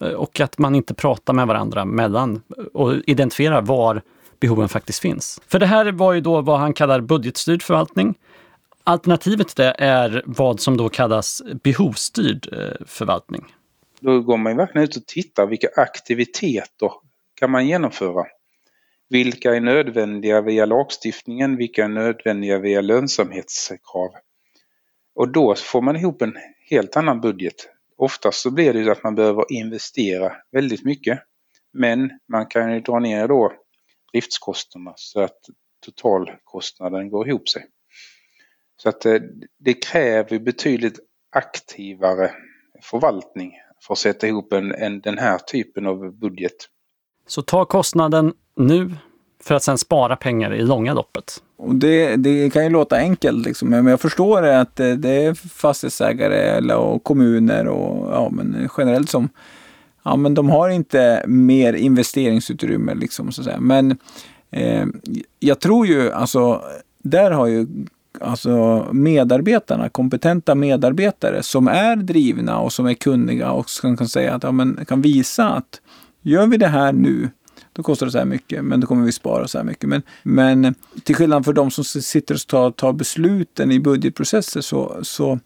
[0.00, 2.42] Eh, Och att man inte pratar med varandra mellan
[2.74, 4.02] och identifierar var
[4.40, 5.40] behoven faktiskt finns.
[5.48, 8.14] För det här var ju då vad han kallar budgetstyrd förvaltning.
[8.84, 13.44] Alternativet till det är vad som då kallas behovsstyrd eh, förvaltning.
[14.00, 16.90] Då går man ju verkligen ut och tittar vilka aktiviteter
[17.34, 18.24] kan man genomföra.
[19.08, 24.10] Vilka är nödvändiga via lagstiftningen, vilka är nödvändiga via lönsamhetskrav.
[25.14, 26.36] Och då får man ihop en
[26.70, 27.68] helt annan budget.
[27.96, 31.18] Oftast så blir det ju att man behöver investera väldigt mycket.
[31.72, 33.52] Men man kan ju dra ner då
[34.12, 35.38] driftskostnaderna så att
[35.84, 37.66] totalkostnaden går ihop sig.
[38.82, 39.14] Så att eh,
[39.58, 40.98] det kräver betydligt
[41.32, 42.30] aktivare
[42.82, 43.52] förvaltning
[43.86, 46.52] för att sätta ihop en, en, den här typen av budget.
[47.26, 48.90] Så ta kostnaden nu
[49.42, 51.42] för att sen spara pengar i långa loppet.
[51.56, 55.34] Och det, det kan ju låta enkelt, liksom, men jag förstår att det, det är
[55.34, 59.28] fastighetsägare eller, och kommuner och ja, men generellt som
[60.02, 62.94] ja, men de har inte mer investeringsutrymme.
[62.94, 63.60] Liksom, så att säga.
[63.60, 63.98] Men
[64.50, 64.86] eh,
[65.38, 66.62] jag tror ju, alltså,
[66.98, 67.66] där har ju
[68.22, 74.34] alltså medarbetarna, kompetenta medarbetare som är drivna och som är kunniga och som kan säga
[74.34, 75.80] att ja, men, kan visa att
[76.22, 77.30] gör vi det här nu
[77.72, 79.88] då kostar det så här mycket, men då kommer vi spara så här mycket.
[79.88, 84.98] Men, men till skillnad för de som sitter och tar, tar besluten i budgetprocesser så,
[85.02, 85.38] så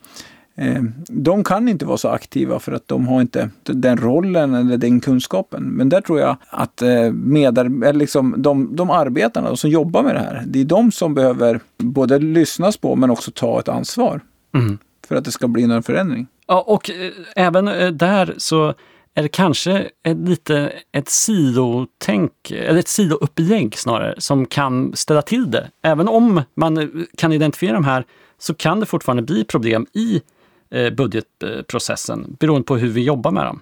[1.09, 5.01] de kan inte vara så aktiva för att de har inte den rollen eller den
[5.01, 5.62] kunskapen.
[5.64, 10.14] Men där tror jag att eh, medar- liksom de, de arbetarna de som jobbar med
[10.14, 14.21] det här, det är de som behöver både lyssnas på men också ta ett ansvar
[14.55, 14.79] Mm.
[15.09, 16.27] för att det ska bli någon förändring.
[16.47, 18.75] Ja, och eh, även eh, där så
[19.14, 25.51] är det kanske ett, lite ett silotänk, eller ett siloupplägg snarare, som kan ställa till
[25.51, 25.71] det.
[25.83, 28.05] Även om man eh, kan identifiera de här
[28.38, 30.21] så kan det fortfarande bli problem i eh,
[30.70, 33.61] Eh, budgetprocessen beroende på hur vi jobbar med dem.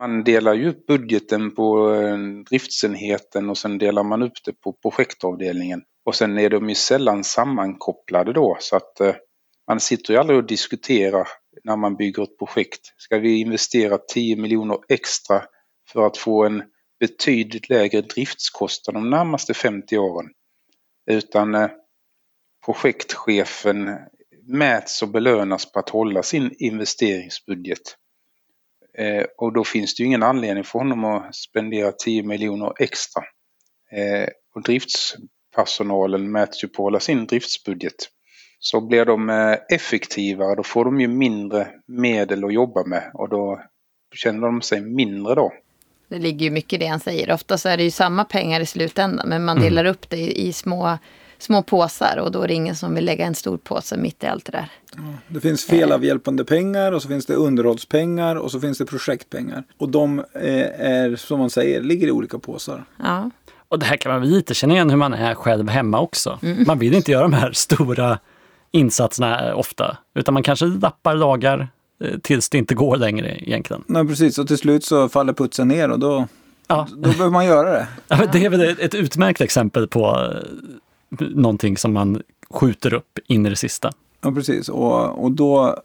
[0.00, 4.72] Man delar ju upp budgeten på eh, driftsenheten och sen delar man upp det på
[4.72, 5.82] projektavdelningen.
[6.04, 9.14] Och sen är de ju sällan sammankopplade då så att eh,
[9.68, 11.28] man sitter ju aldrig och diskuterar
[11.64, 12.80] när man bygger ett projekt.
[12.96, 15.42] Ska vi investera 10 miljoner extra
[15.92, 16.62] för att få en
[17.00, 20.30] betydligt lägre driftskostnad de närmaste 50 åren?
[21.10, 21.68] Utan
[22.64, 23.98] projektchefen
[24.46, 27.96] mäts och belönas på att hålla sin investeringsbudget.
[28.98, 33.22] Eh, och då finns det ju ingen anledning för honom att spendera 10 miljoner extra.
[33.92, 37.94] Eh, och driftspersonalen mäts ju på att hålla sin driftsbudget.
[38.58, 43.28] Så blir de eh, effektivare, då får de ju mindre medel att jobba med och
[43.28, 43.60] då
[44.14, 45.52] känner de sig mindre då.
[46.08, 47.32] Det ligger ju mycket i det han säger.
[47.32, 50.48] Ofta så är det ju samma pengar i slutändan men man delar upp det i,
[50.48, 50.98] i små,
[51.44, 54.26] små påsar och då är det ingen som vill lägga en stor påse mitt i
[54.26, 54.68] allt det där.
[55.28, 59.64] Det finns felavhjälpande pengar och så finns det underhållspengar och så finns det projektpengar.
[59.78, 62.84] Och de eh, är, som man säger, ligger i olika påsar.
[63.02, 63.30] Ja.
[63.68, 66.38] Och det här kan man väl lite känna igen hur man är själv hemma också.
[66.66, 68.18] Man vill inte göra de här stora
[68.72, 71.68] insatserna eh, ofta, utan man kanske lappar lagar
[72.04, 73.84] eh, tills det inte går längre egentligen.
[73.86, 74.38] Nej, precis.
[74.38, 76.26] Och till slut så faller putsen ner och då,
[76.66, 76.86] Ja.
[76.90, 77.86] då behöver man göra det.
[78.08, 80.32] Ja, men det är väl ett, utmärkt exempel på
[81.20, 83.92] någonting som man skjuter upp in i det sista.
[84.20, 84.68] Ja, precis.
[84.68, 85.82] Och, och då,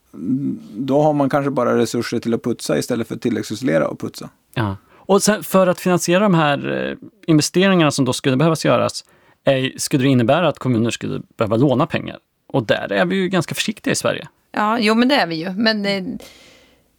[0.76, 4.30] då har man kanske bara resurser till att putsa istället för att tilläggsisolera och putsa.
[4.54, 4.76] Ja.
[4.92, 9.06] Och sen för att finansiera de här eh, investeringarna som då skulle behövas göras,
[9.44, 12.18] eh, skulle det innebära att kommuner skulle behöva låna pengar.
[12.48, 14.28] Och där är vi ju ganska försiktiga i Sverige.
[14.52, 15.52] Ja, jo men det är vi ju.
[15.52, 16.18] Men det,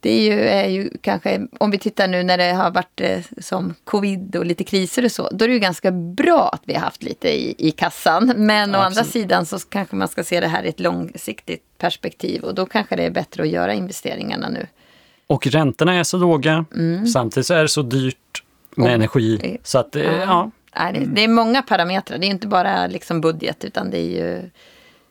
[0.01, 3.19] det är, ju, är ju kanske, om vi tittar nu när det har varit eh,
[3.37, 6.73] som covid och lite kriser och så, då är det ju ganska bra att vi
[6.73, 8.33] har haft lite i, i kassan.
[8.37, 12.43] Men å andra sidan så kanske man ska se det här i ett långsiktigt perspektiv
[12.43, 14.67] och då kanske det är bättre att göra investeringarna nu.
[15.27, 16.65] Och räntorna är så låga,
[17.13, 18.43] samtidigt så är det så dyrt
[18.75, 19.57] med Och- energi.
[19.63, 20.51] Så att, eh, ja.
[20.75, 24.09] Nej, det, det är många parametrar, det är inte bara liksom budget utan det är
[24.09, 24.49] ju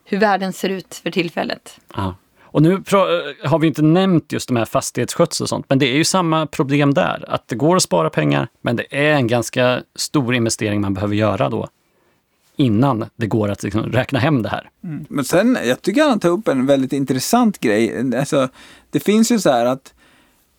[0.04, 1.80] hur världen ser ut för tillfället.
[1.96, 2.14] Ja.
[2.52, 2.82] Och nu
[3.44, 6.46] har vi inte nämnt just de här fastighetsskötsel och sånt, men det är ju samma
[6.46, 7.24] problem där.
[7.28, 11.14] Att det går att spara pengar, men det är en ganska stor investering man behöver
[11.14, 11.68] göra då
[12.56, 14.70] innan det går att liksom räkna hem det här.
[14.84, 15.06] Mm.
[15.08, 18.16] Men sen, jag tycker han tar upp en väldigt intressant grej.
[18.18, 18.48] Alltså,
[18.90, 19.94] det finns ju så här att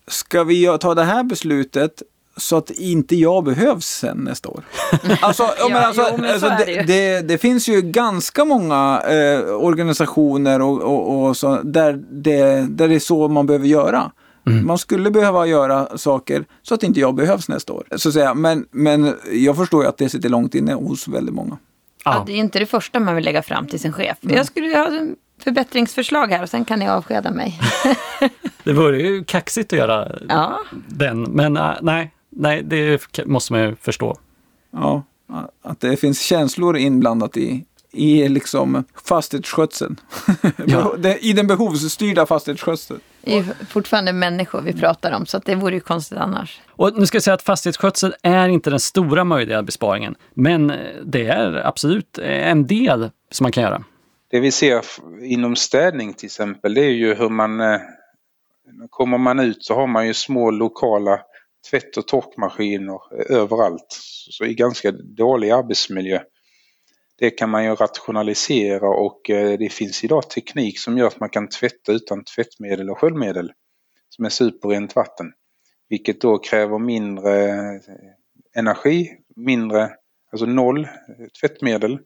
[0.06, 2.02] ska vi ta det här beslutet
[2.36, 4.64] så att inte jag behövs sen nästa år?
[5.20, 6.82] Alltså, ja, men Ja, alltså, jo, men så alltså är det det, ju.
[6.82, 12.88] det, det finns ju ganska många eh, organisationer och, och, och så, där, det, där
[12.88, 14.12] det är så man behöver göra.
[14.44, 17.86] Man skulle behöva göra saker så att inte jag behövs nästa år.
[17.96, 18.34] Så att säga.
[18.34, 21.58] Men, men jag förstår ju att det sitter långt inne hos väldigt många.
[22.04, 22.14] Ja.
[22.14, 22.22] Ja.
[22.26, 24.16] det är inte det första man vill lägga fram till sin chef.
[24.20, 24.90] Jag skulle ha
[25.44, 27.60] förbättringsförslag här och sen kan ni avskeda mig.
[28.64, 33.62] Det vore ju kaxigt att göra Ja, den, men äh, nej, nej, det måste man
[33.62, 34.18] ju förstå.
[34.70, 35.02] Ja,
[35.62, 40.00] att det finns känslor inblandat i, i liksom fastighetsskötseln.
[40.66, 40.96] Ja.
[41.20, 43.00] I den behovsstyrda fastighetsskötseln.
[43.22, 46.60] det är fortfarande människor vi pratar om så att det vore ju konstigt annars.
[46.70, 50.76] Och nu ska jag säga att fastighetsskötsel är inte den stora möjliga besparingen, men eh,
[51.04, 53.84] det är absolut en del som man kan göra.
[54.30, 54.82] Det vi ser
[55.22, 57.80] inom städning till exempel det är ju hur man eh,
[58.90, 61.20] Kommer man ut så har man ju små lokala
[61.70, 63.86] tvätt och torkmaskiner eh, överallt.
[64.30, 66.20] Så i ganska dålig arbetsmiljö.
[67.18, 71.30] Det kan man ju rationalisera och eh, det finns idag teknik som gör att man
[71.30, 73.52] kan tvätta utan tvättmedel och sköljmedel.
[74.08, 75.32] Som är superrent vatten.
[75.88, 77.80] Vilket då kräver mindre eh,
[78.56, 79.90] energi, mindre,
[80.32, 80.88] alltså noll
[81.40, 81.98] tvättmedel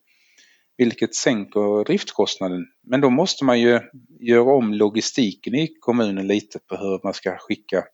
[0.78, 2.66] vilket sänker driftkostnaden.
[2.82, 3.80] Men då måste man ju
[4.20, 7.84] göra om logistiken i kommunen lite på hur man ska skicka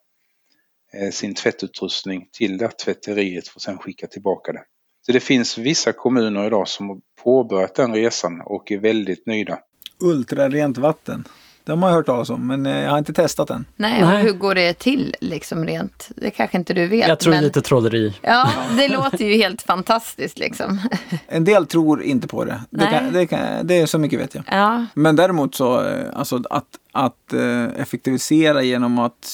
[1.11, 4.63] sin tvättutrustning till det tvätteriet för att sen skicka tillbaka det.
[5.05, 9.59] Så det finns vissa kommuner idag som har påbörjat den resan och är väldigt nöjda.
[9.99, 11.27] Ultrarent vatten.
[11.65, 13.65] Det har man hört talas om, men eh, jag har inte testat den.
[13.75, 14.13] Nej, Nej.
[14.13, 16.09] och hur går det till liksom rent?
[16.15, 17.07] Det kanske inte du vet.
[17.07, 17.43] Jag tror men...
[17.43, 18.13] lite trolleri.
[18.21, 20.79] Ja, det låter ju helt fantastiskt liksom.
[21.27, 22.61] En del tror inte på det.
[22.69, 22.99] Det, Nej.
[22.99, 24.43] kan, det, kan, det är så mycket vet jag.
[24.47, 29.27] Ja, Men däremot så, eh, alltså att, att eh, effektivisera genom att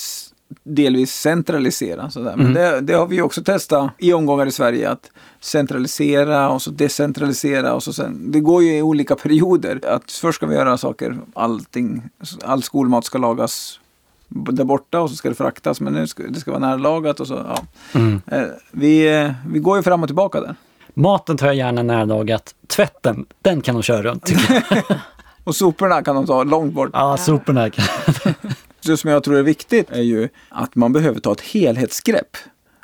[0.64, 2.10] delvis centralisera.
[2.10, 2.34] Sådär.
[2.36, 4.90] Men det, det har vi också testat i omgångar i Sverige.
[4.90, 7.74] Att centralisera och så decentralisera.
[7.74, 9.80] Och så sen, det går ju i olika perioder.
[9.88, 12.02] Att först ska vi göra saker, allting,
[12.44, 13.80] all skolmat ska lagas
[14.28, 15.82] där borta och så ska det fraktas.
[15.82, 17.46] Men nu ska, det ska vara närlagat och så.
[17.94, 18.00] Ja.
[18.38, 20.56] Eh, Vi, vi går ju fram och tillbaka där.
[20.94, 22.56] Maten tar jag gärna närlagat.
[22.68, 24.30] Tvätten, den kan de köra runt.
[25.44, 26.90] Och soporna kan de ta långt bort.
[26.94, 27.70] Ja, soporna.
[28.86, 32.38] Det som jag tror är viktigt är ju att man behöver ta ett helhetsgrepp.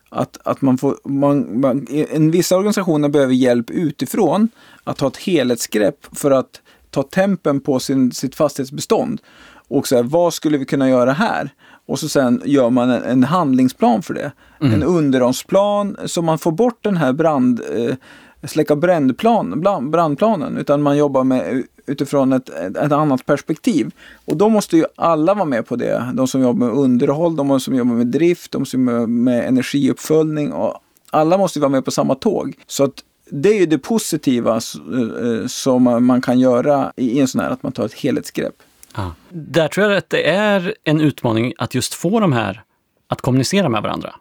[0.09, 4.49] Att, att man får, man, man, en, vissa organisationer behöver hjälp utifrån
[4.83, 9.21] att ta ett helhetsgrepp för att ta tempen på sin, sitt fastighetsbestånd.
[9.67, 11.49] Och så här, vad skulle vi kunna göra här?
[11.87, 14.31] Och så sen gör man en, en handlingsplan för det.
[14.61, 14.73] Mm.
[14.73, 17.95] En underhållsplan så man får bort den här brand, eh,
[18.47, 20.57] släcka brändplan, brandplanen.
[20.57, 23.91] Utan man jobbar med utifrån ett, ett, annat perspektiv.
[24.25, 26.11] Och då måste ju alla vara med på det.
[26.13, 30.51] De som jobbar med underhåll, de som jobbar med drift, de som jobbar med energiuppföljning.
[30.51, 30.79] Och
[31.11, 32.53] alla måste vara med på samma tåg.
[32.67, 37.41] Så att det är ju det positiva eh, som man kan göra i en sån
[37.41, 38.55] här, att man tar ett helhetsgrepp.
[38.95, 39.15] Ja.
[39.29, 42.63] Där tror jag att det är en utmaning att just få de här
[43.07, 44.15] att kommunicera med varandra.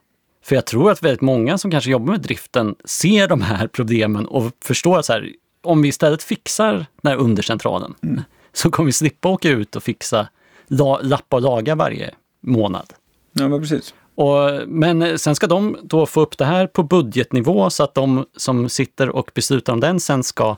[0.45, 4.27] För jag tror att väldigt många som kanske jobbar med driften ser de här problemen
[4.27, 5.29] och förstår att så här,
[5.65, 8.23] om vi istället fixar den här undercentralen mm.
[8.53, 10.29] så kommer vi slippa åka ut och fixa,
[10.67, 12.11] la, lappa och laga varje
[12.41, 12.93] månad.
[13.33, 13.95] Ja, men precis.
[14.15, 18.27] Och, men sen ska de då få upp det här på budgetnivå så att de
[18.37, 20.57] som sitter och beslutar om den sen ska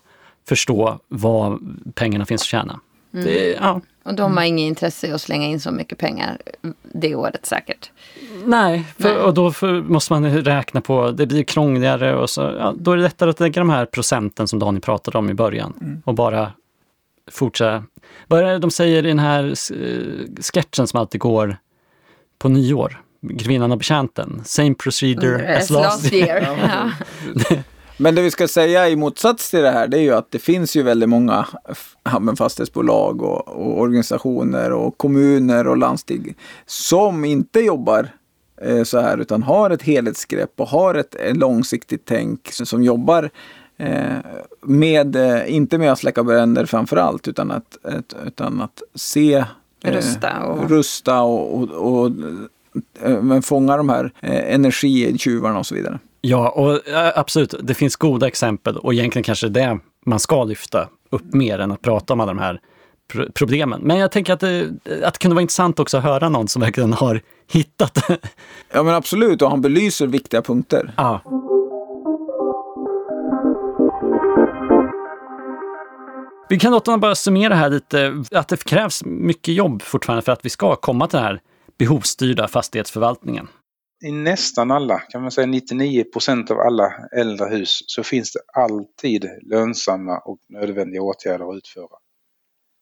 [0.49, 1.59] förstå vad
[1.95, 2.81] pengarna finns att tjäna.
[3.13, 3.25] Mm.
[3.25, 3.81] Det, ja.
[4.07, 6.39] Och de har inget intresse att slänga in så mycket pengar
[6.83, 7.91] det året säkert.
[8.45, 9.23] Nej, för, Nej.
[9.23, 12.97] och då för, måste man räkna på, det blir krångligare och så, ja, då är
[12.97, 16.03] det lättare att lägga de här procenten som Daniel pratade om i början mm.
[16.05, 16.53] och bara
[17.31, 17.85] fortsätta.
[18.27, 21.57] Vad är det de säger i den här eh, sketchen som alltid går
[22.39, 23.03] på nyår?
[23.21, 24.43] Grevinnan och betjänten.
[24.45, 26.43] Same procedure mm, as, last, last year.
[26.43, 27.63] year.
[27.97, 30.39] Men det vi ska säga i motsats till det här, det är ju att det
[30.39, 31.47] finns ju väldigt många
[32.39, 36.35] fastighetsbolag och, och organisationer och kommuner och landsting
[36.67, 38.09] som inte jobbar
[38.63, 43.31] eh, så här utan har ett helhetsgrepp och har ett, ett långsiktigt tänk som jobbar
[43.77, 44.17] eh,
[44.63, 49.35] med, eh, inte med att släcka bränder framför allt, utan att, ett, utan att se
[49.85, 52.11] eh, rusta och, rusta och, och, och
[53.03, 55.99] eh, men fånga de här eh, energitjuvarna och så vidare.
[56.29, 56.81] Ja, och
[57.15, 61.73] absolut, det finns goda exempel och egentligen kanske det man ska lyfta upp mer än
[61.73, 62.61] att prata om alla de här
[63.35, 63.81] problemen.
[63.81, 64.69] Men jag tänker att det,
[65.05, 67.21] att det kunde vara intressant också att höra någon som verkligen har
[67.53, 68.19] hittat det.
[68.73, 70.95] Ja men absolut, och han belyser viktiga punkter.
[70.97, 71.21] Ja.
[76.49, 80.45] Vi kan låta bara summera här lite, att det krävs mycket jobb fortfarande för att
[80.45, 81.41] vi ska komma till den här
[81.79, 83.49] behovsstyrda fastighetsförvaltningen
[84.05, 88.41] i nästan alla, kan man säga 99 procent av alla äldre hus så finns det
[88.53, 91.97] alltid lönsamma och nödvändiga åtgärder att utföra.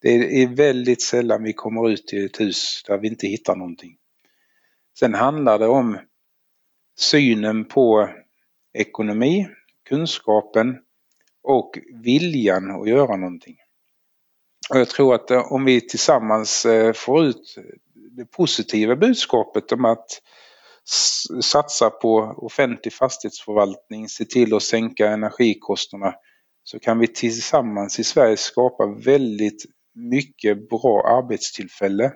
[0.03, 3.97] Det är väldigt sällan vi kommer ut till ett hus där vi inte hittar någonting.
[4.99, 5.99] Sen handlar det om
[6.99, 8.09] synen på
[8.73, 9.49] ekonomi,
[9.89, 10.79] kunskapen
[11.43, 13.57] och viljan att göra någonting.
[14.71, 17.57] Och jag tror att om vi tillsammans eh, får ut
[17.95, 20.07] det positiva budskapet om att
[21.43, 26.15] satsa på offentlig fastighetsförvaltning, se till att sänka energikostnaderna
[26.65, 29.65] så kan vi tillsammans i Sverige skapa väldigt
[29.95, 32.13] mycket bra arbetstillfälle.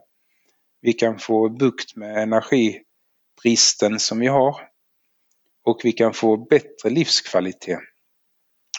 [0.80, 4.56] Vi kan få bukt med energibristen som vi har
[5.64, 7.78] och vi kan få bättre livskvalitet.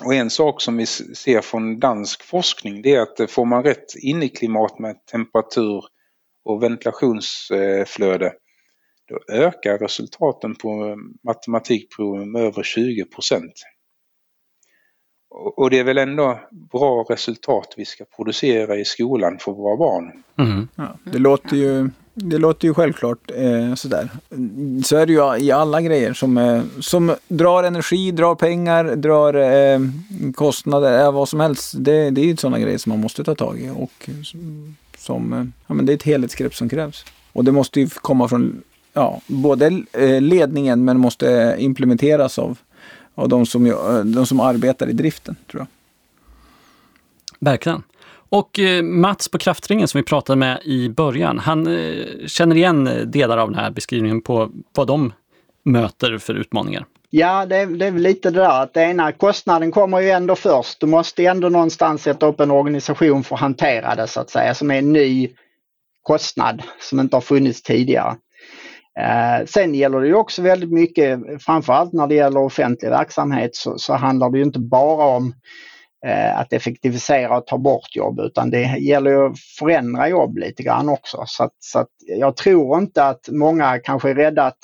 [0.05, 3.63] Och en sak som vi ser från dansk forskning det är att eh, får man
[3.63, 5.83] rätt inneklimat med temperatur
[6.45, 8.33] och ventilationsflöde
[9.09, 13.53] då ökar resultaten på matematikproven med över 20 procent.
[15.31, 20.23] Och det är väl ändå bra resultat vi ska producera i skolan för våra barn.
[20.37, 20.67] Mm.
[20.75, 24.09] Ja, det, låter ju, det låter ju självklart eh, sådär.
[24.83, 29.33] Så är det ju i alla grejer som, eh, som drar energi, drar pengar, drar
[29.33, 29.79] eh,
[30.35, 31.73] kostnader, eh, vad som helst.
[31.77, 33.69] Det, det är ju sådana grejer som man måste ta tag i.
[33.75, 34.09] Och
[34.97, 37.05] som, eh, ja, men det är ett helhetsgrepp som krävs.
[37.33, 38.63] Och det måste ju komma från
[38.99, 42.57] ja, både eh, ledningen men måste implementeras av,
[43.15, 43.63] av de, som,
[44.05, 45.35] de som arbetar i driften.
[45.51, 45.67] tror jag.
[47.39, 47.83] Verkligen.
[48.29, 52.89] Och eh, Mats på Kraftringen som vi pratade med i början, han eh, känner igen
[53.05, 55.13] delar av den här beskrivningen på vad de
[55.63, 56.85] möter för utmaningar.
[57.09, 60.35] Ja, det är, det är lite det där att det ena, kostnaden kommer ju ändå
[60.35, 60.79] först.
[60.79, 64.53] Du måste ändå någonstans sätta upp en organisation för att hantera det så att säga,
[64.53, 65.29] som är en ny
[66.03, 68.15] kostnad som inte har funnits tidigare.
[68.99, 73.77] Eh, sen gäller det ju också väldigt mycket, framförallt när det gäller offentlig verksamhet så,
[73.77, 75.33] så handlar det ju inte bara om
[76.05, 80.63] eh, att effektivisera och ta bort jobb utan det gäller ju att förändra jobb lite
[80.63, 81.23] grann också.
[81.25, 84.59] Så, att, så att jag tror inte att många kanske är rädda att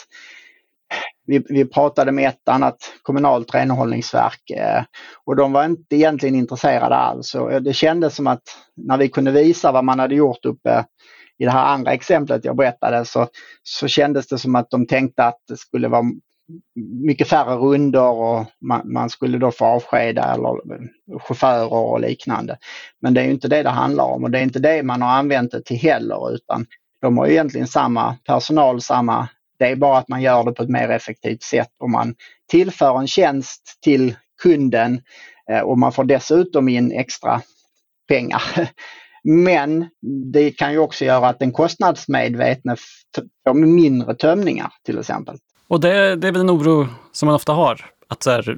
[1.27, 4.83] vi, vi pratade med ett annat kommunalt renhållningsverk eh,
[5.25, 7.35] och de var inte egentligen intresserade alls.
[7.35, 8.43] Och det kändes som att
[8.75, 10.85] när vi kunde visa vad man hade gjort uppe
[11.37, 13.27] i det här andra exemplet jag berättade så,
[13.63, 16.03] så kändes det som att de tänkte att det skulle vara
[17.05, 20.59] mycket färre runder och man, man, skulle då få avskeda eller
[21.19, 22.57] chaufförer och liknande.
[23.01, 25.09] Men det är inte det det handlar om och det är inte det man har
[25.09, 26.65] använt det till heller utan
[27.01, 29.27] de har egentligen samma personal, samma
[29.59, 32.15] det är bara att man gör det på ett mer effektivt sätt och man
[32.47, 35.01] tillför en tjänst till kunden
[35.51, 37.41] eh, och man får dessutom in extra
[38.07, 38.43] pengar.
[39.27, 39.85] Men
[40.33, 42.75] det kan ju också göra att den kostnadsmedvetne
[43.47, 45.37] får mindre tömningar till exempel.
[45.67, 48.57] Och det, det är väl en oro som man ofta har, att så här,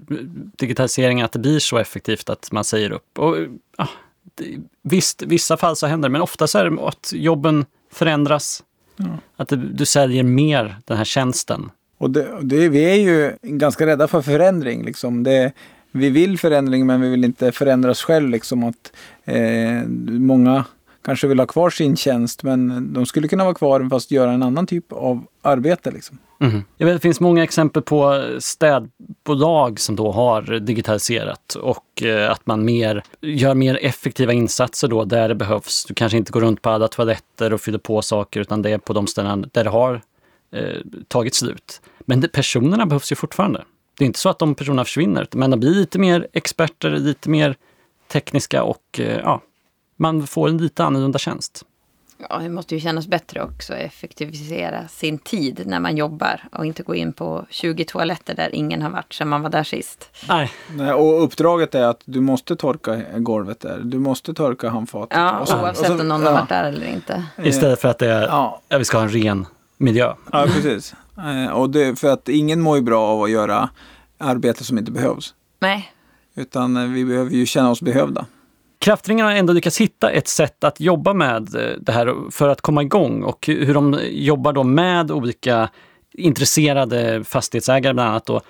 [0.58, 3.20] digitaliseringen, att det blir så effektivt att man säger upp.
[3.20, 3.36] Och,
[3.78, 3.88] ja,
[4.36, 8.64] det, visst, vissa fall så händer det, men ofta så är det att jobben förändras.
[9.00, 9.12] Mm.
[9.36, 11.72] Att det, du säljer mer den här tjänsten.
[11.98, 14.86] Och det, det, vi är ju ganska rädda för förändring.
[14.86, 15.24] Liksom.
[15.24, 15.52] Det,
[15.98, 18.30] vi vill förändring men vi vill inte förändras själv.
[18.30, 18.94] Liksom, att,
[19.26, 20.66] eh, många
[21.08, 24.44] kanske vill ha kvar sin tjänst men de skulle kunna vara kvar fast göra en
[24.44, 25.92] annan typ av arbete.
[25.92, 26.18] Liksom.
[26.40, 26.64] Mm.
[26.78, 32.48] Jag vet, det finns många exempel på städbolag som då har digitaliserat och eh, att
[32.48, 35.86] man mer, gör mer effektiva insatser då där det behövs.
[35.86, 38.78] Du kanske inte går runt på alla toaletter och fyller på saker utan det är
[38.78, 40.02] på de ställen där det har
[40.52, 41.82] eh, tagit slut.
[42.00, 43.64] Men det, personerna behövs ju fortfarande.
[43.98, 47.30] Det är inte så att de personerna försvinner, men de blir lite mer experter, lite
[47.30, 47.56] mer
[48.08, 49.42] tekniska och eh, ja,
[49.96, 51.66] man får en lite annorlunda tjänst.
[52.30, 56.66] Ja, det måste ju kännas bättre också att effektivisera sin tid när man jobbar och
[56.66, 60.10] inte gå in på 20 toaletter där ingen har varit sedan man var där sist.
[60.28, 60.52] Nej.
[60.76, 63.80] Nej och uppdraget är att du måste torka golvet där.
[63.84, 65.18] Du måste torka handfatet.
[65.18, 66.28] Ja, så, oavsett om någon ja.
[66.28, 67.26] har varit där eller inte.
[67.44, 68.62] Istället för att det är, ja.
[68.70, 69.46] vi ska ha en ren
[69.78, 70.14] miljö.
[70.32, 70.96] Ja, precis.
[71.18, 73.70] Eh, och det, för att ingen mår ju bra av att göra
[74.18, 75.34] arbete som inte behövs.
[75.60, 75.92] Nej.
[76.36, 78.26] Utan eh, vi behöver ju känna oss behövda.
[78.80, 82.62] Kraftringarna har ändå lyckats hitta ett sätt att jobba med eh, det här för att
[82.62, 85.70] komma igång och hur de jobbar då med olika
[86.14, 88.42] intresserade fastighetsägare bland annat då,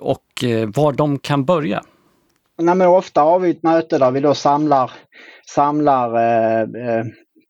[0.00, 0.44] och
[0.74, 1.82] var de kan börja.
[2.58, 4.90] Nej, men ofta har vi ett möte där vi då samlar,
[5.46, 7.04] samlar eh,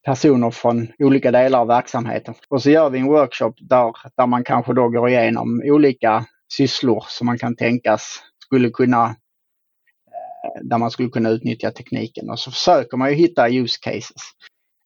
[0.04, 2.34] personer från olika delar av verksamheten.
[2.48, 7.04] Och så gör vi en workshop där, där man kanske då går igenom olika sysslor
[7.08, 12.50] som man kan tänkas skulle kunna eh, där man skulle kunna utnyttja tekniken och så
[12.50, 14.22] försöker man ju hitta use cases.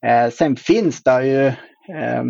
[0.07, 1.47] Eh, sen finns det ju
[1.97, 2.25] eh,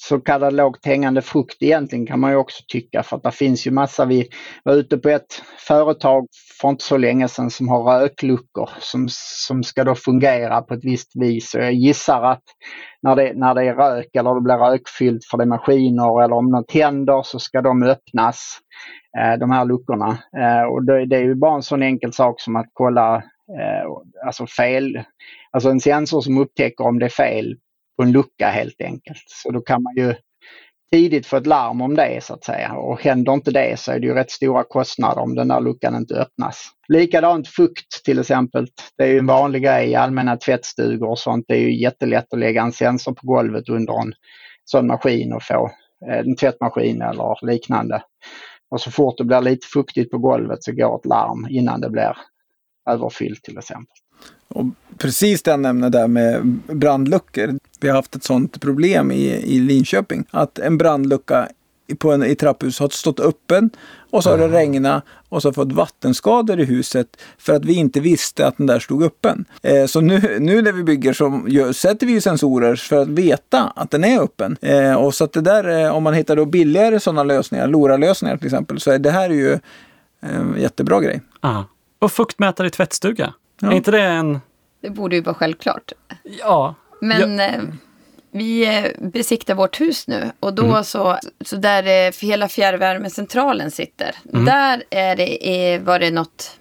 [0.00, 3.66] så kallad lågt hängande frukt egentligen kan man ju också tycka för att det finns
[3.66, 4.04] ju massa.
[4.04, 4.28] Vi
[4.64, 6.26] var ute på ett företag
[6.60, 9.06] för inte så länge sedan som har rökluckor som,
[9.46, 11.54] som ska då fungera på ett visst vis.
[11.54, 12.42] Och jag gissar att
[13.02, 16.36] när det, när det är rök eller det blir rökfyllt för det är maskiner eller
[16.36, 18.58] om något händer så ska de öppnas,
[19.18, 20.18] eh, de här luckorna.
[20.38, 23.16] Eh, och det, det, är ju bara en sån enkel sak som att kolla
[23.60, 23.86] eh,
[24.26, 25.02] alltså fel,
[25.50, 27.56] alltså en sensor som upptäcker om det är fel
[27.98, 29.24] på en lucka helt enkelt.
[29.26, 30.14] Så då kan man ju
[30.92, 32.72] tidigt få ett larm om det så att säga.
[32.72, 35.96] Och händer inte det så är det ju rätt stora kostnader om den där luckan
[35.96, 36.70] inte öppnas.
[36.88, 38.66] Likadant fukt till exempel.
[38.96, 41.44] Det är ju en vanlig grej i allmänna tvättstugor och sånt.
[41.48, 44.12] Det är ju jättelätt att lägga en sensor på golvet under en
[44.64, 45.70] sån maskin och få
[46.08, 48.02] eh, en tvättmaskin eller liknande.
[48.70, 51.90] Och så fort det blir lite fuktigt på golvet så går ett larm innan det
[51.90, 52.16] blir
[52.90, 53.96] överfyllt till exempel.
[54.48, 54.66] Och
[54.98, 57.58] precis det jag nämnde där med brandluckor.
[57.80, 60.24] Vi har haft ett sådant problem i, i Linköping.
[60.30, 61.48] Att en brandlucka
[61.98, 63.70] på en, i trapphus har stått öppen
[64.10, 67.74] och så har det regnat och så har fått vattenskador i huset för att vi
[67.74, 69.44] inte visste att den där stod öppen.
[69.62, 73.72] Eh, så nu, nu när vi bygger så gör, sätter vi sensorer för att veta
[73.76, 74.56] att den är öppen.
[74.60, 78.36] Eh, och så att det där, eh, om man hittar då billigare sådana lösningar, LoRa-lösningar
[78.36, 79.58] till exempel, så är det här ju
[80.20, 81.22] en eh, jättebra grej.
[81.40, 81.64] Aha.
[81.98, 83.34] Och fuktmätare i tvättstuga?
[83.60, 83.70] Ja.
[83.70, 84.40] Är inte det en...
[84.80, 85.92] Det borde ju vara självklart.
[86.22, 86.74] Ja.
[87.00, 87.44] Men ja.
[87.44, 87.62] Eh,
[88.30, 90.84] vi eh, besiktar vårt hus nu och då mm.
[90.84, 94.14] så, så där eh, hela fjärrvärmecentralen sitter.
[94.32, 94.44] Mm.
[94.44, 96.58] Där är det, var det något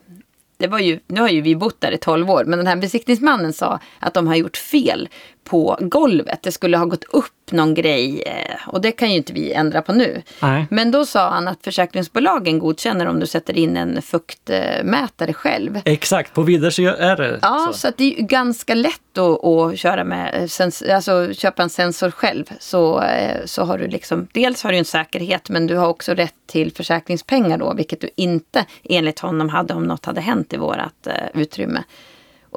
[0.57, 2.75] det var ju, nu har ju vi bott där i 12 år, men den här
[2.75, 5.09] besiktningsmannen sa att de har gjort fel
[5.47, 6.39] på golvet.
[6.43, 9.81] Det skulle ha gått upp någon grej eh, och det kan ju inte vi ändra
[9.81, 10.21] på nu.
[10.41, 10.67] Nej.
[10.69, 15.81] Men då sa han att försäkringsbolagen godkänner om du sätter in en fuktmätare själv.
[15.85, 20.03] Exakt, på vidare är det Ja, så, så det är ganska lätt att, att köra
[20.03, 20.49] med,
[20.91, 22.45] alltså köpa en sensor själv.
[22.59, 26.13] Så, eh, så har du liksom, dels har du en säkerhet men du har också
[26.13, 30.57] rätt till försäkringspengar då, vilket du inte enligt honom hade om något hade hänt i
[30.57, 31.83] vårat utrymme.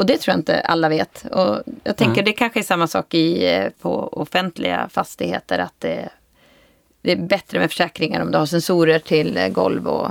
[0.01, 1.25] Och det tror jag inte alla vet.
[1.31, 2.25] Och jag tänker mm.
[2.25, 5.59] det kanske är samma sak i, eh, på offentliga fastigheter.
[5.59, 6.09] Att det,
[7.03, 10.11] det, är bättre med försäkringar om du har sensorer till eh, golv och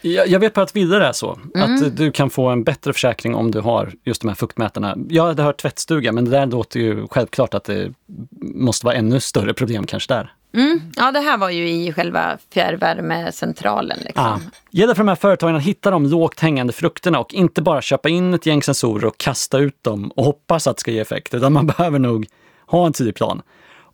[0.00, 1.38] Jag, jag vet på att vidare är så.
[1.54, 4.96] Att du kan få en bättre försäkring om du har just de här fuktmätarna.
[5.08, 7.92] Jag hade hört tvättstuga, men det där låter ju självklart att det
[8.40, 10.32] måste vara ännu större problem kanske där.
[10.56, 10.80] Mm.
[10.96, 13.98] Ja, det här var ju i själva fjärrvärmecentralen.
[13.98, 14.24] Liksom.
[14.24, 14.40] Ah.
[14.70, 18.08] Gäller för de här företagen att hitta de lågt hängande frukterna och inte bara köpa
[18.08, 21.34] in ett gäng sensorer och kasta ut dem och hoppas att det ska ge effekt,
[21.34, 22.26] utan man behöver nog
[22.66, 23.42] ha en tydlig plan.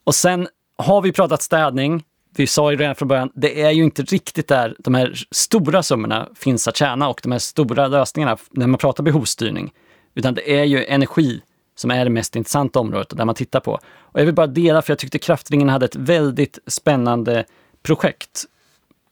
[0.04, 0.48] Och sen
[0.78, 2.04] har vi pratat städning.
[2.36, 5.82] Vi sa ju redan från början, det är ju inte riktigt där de här stora
[5.82, 9.72] summorna finns att tjäna och de här stora lösningarna när man pratar behovsstyrning.
[10.14, 11.40] Utan det är ju energi
[11.83, 13.72] som är det mest intressanta området och där man tittar på.
[14.12, 17.45] Och jag vill bara dela, för jag tyckte Kraftringen hade ett väldigt spännande
[17.83, 18.45] projekt.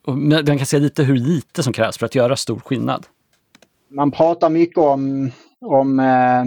[0.06, 3.06] Och man kan se lite hur lite som krävs för att göra stor skillnad.
[3.90, 6.44] Man pratar mycket om, om, eh,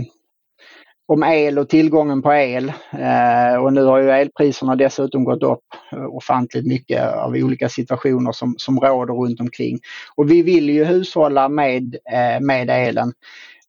[1.05, 2.73] om el och tillgången på el.
[2.91, 5.63] Eh, och nu har ju elpriserna dessutom gått upp
[6.09, 9.79] ofantligt mycket av olika situationer som, som råder runt omkring.
[10.15, 13.13] Och vi vill ju hushålla med, eh, med elen.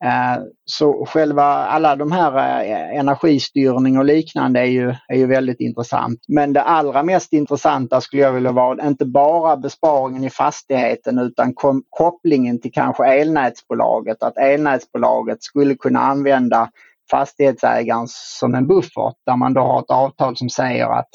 [0.04, 5.60] Eh, så själva alla de här eh, energistyrning och liknande är ju, är ju väldigt
[5.60, 6.20] intressant.
[6.28, 11.54] Men det allra mest intressanta skulle jag vilja vara inte bara besparingen i fastigheten utan
[11.54, 14.22] kom, kopplingen till kanske elnätsbolaget.
[14.22, 16.70] Att elnätsbolaget skulle kunna använda
[17.10, 21.08] fastighetsägaren som en buffert där man då har ett avtal som säger att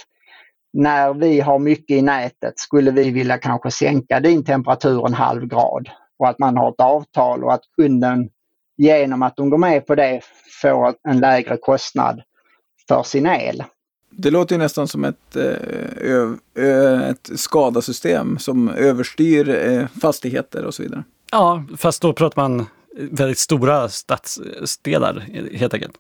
[0.74, 5.46] när vi har mycket i nätet skulle vi vilja kanske sänka din temperatur en halv
[5.46, 5.90] grad.
[6.20, 8.30] Och att man har ett avtal och att kunden
[8.80, 10.22] genom att de går med på det
[10.62, 12.22] får en lägre kostnad
[12.88, 13.64] för sin el.
[14.12, 15.36] Det låter ju nästan som ett,
[16.56, 21.04] eh, ett skadasystem som överstyr eh, fastigheter och så vidare.
[21.32, 22.66] Ja, fast då pratar man
[22.98, 25.94] väldigt stora stadsdelar helt enkelt.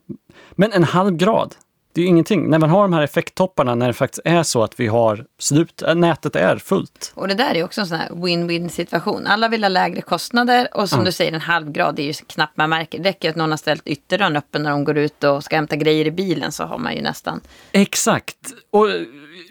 [0.52, 1.56] Men en halv grad,
[1.94, 2.50] det är ju ingenting.
[2.50, 5.82] När man har de här effekttopparna, när det faktiskt är så att vi har slut,
[5.82, 7.12] äh, nätet är fullt.
[7.16, 9.28] Och det där är också en sån här win-win situation.
[9.28, 11.06] Alla vill ha lägre kostnader och som Mm.
[11.06, 13.00] du säger en halv grad det är ju knappt man märker.
[13.00, 15.76] Det räcker att någon har ställt ytterdörren öppen när de går ut och ska hämta
[15.76, 17.42] grejer i bilen så har man ju nästan.
[17.72, 18.38] Exakt.
[18.72, 18.88] Och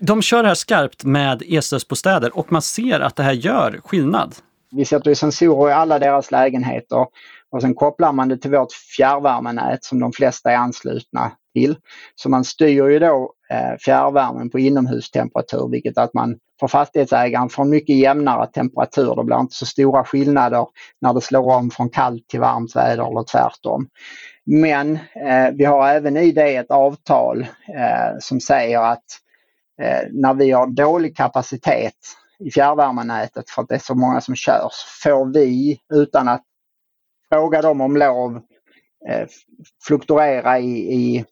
[0.00, 4.34] de kör det här skarpt med elstödsbostäder och man ser att det här gör skillnad.
[4.70, 7.06] Vi sätter ju sensorer i alla deras lägenheter
[7.52, 11.76] och sen kopplar man det till vårt fjärrvärmenät som de flesta är anslutna till.
[12.14, 17.62] Så man styr ju då eh, fjärrvärmen på inomhustemperatur vilket att man för fastighetsägaren får
[17.62, 19.16] en mycket jämnare temperatur.
[19.16, 20.66] Det blir inte så stora skillnader
[21.00, 23.88] när det slår om från kallt till varmt väder eller tvärtom.
[24.46, 27.42] Men eh, vi har även i det ett avtal
[27.76, 29.04] eh, som säger att
[29.82, 31.94] eh, när vi har dålig kapacitet
[32.38, 36.42] i fjärrvärmenätet för att det är så många som kör så får vi utan att
[37.32, 38.36] fråga dem om lov
[39.08, 39.26] eh,
[39.86, 41.24] fluktuera i, i,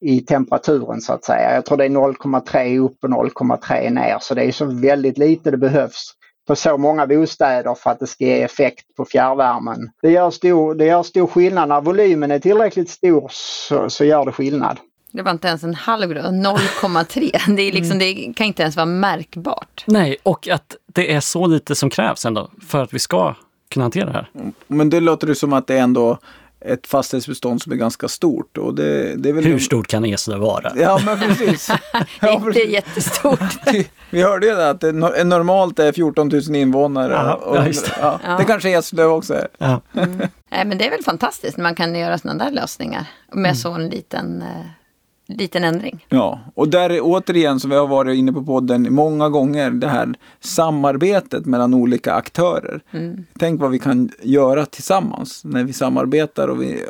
[0.00, 1.54] i temperaturen så att säga.
[1.54, 5.50] Jag tror det är 0,3 upp och 0,3 ner så det är så väldigt lite
[5.50, 6.14] det behövs
[6.48, 9.90] på så många bostäder för att det ska ge effekt på fjärrvärmen.
[10.02, 11.68] Det gör stor, det gör stor skillnad.
[11.68, 14.78] När volymen är tillräckligt stor så, så gör det skillnad.
[15.12, 17.56] Det var inte ens en halv grad, 0,3.
[17.56, 19.84] Det, är liksom, det kan inte ens vara märkbart.
[19.86, 23.34] Nej, och att det är så lite som krävs ändå för att vi ska
[23.70, 24.28] kunna hantera det här.
[24.66, 26.18] Men det låter ju som att det ändå
[26.60, 28.58] ett fastighetsbestånd som är ganska stort.
[28.58, 30.72] Och det, det är väl Hur stort kan Eslöv vara?
[30.76, 31.70] Ja, men precis.
[32.20, 33.40] Det är inte jättestort.
[34.10, 37.12] Vi hörde ju det att det no- normalt är 14 000 invånare.
[37.12, 37.92] Ja, och, ja, just det.
[38.00, 38.36] ja, Ja.
[38.38, 39.48] det kanske Eslöv också är.
[39.58, 39.80] Ja.
[40.50, 43.72] Nej, men det är väl fantastiskt när man kan göra sådana där lösningar med så
[43.72, 44.66] en liten, eh,
[45.28, 46.06] liten ändring.
[46.08, 49.88] Ja, och där är återigen som vi har varit inne på podden många gånger, det
[49.88, 52.80] här samarbetet mellan olika aktörer.
[53.38, 56.84] Tänk vad vi kan göra tillsammans när vi samarbetar och vi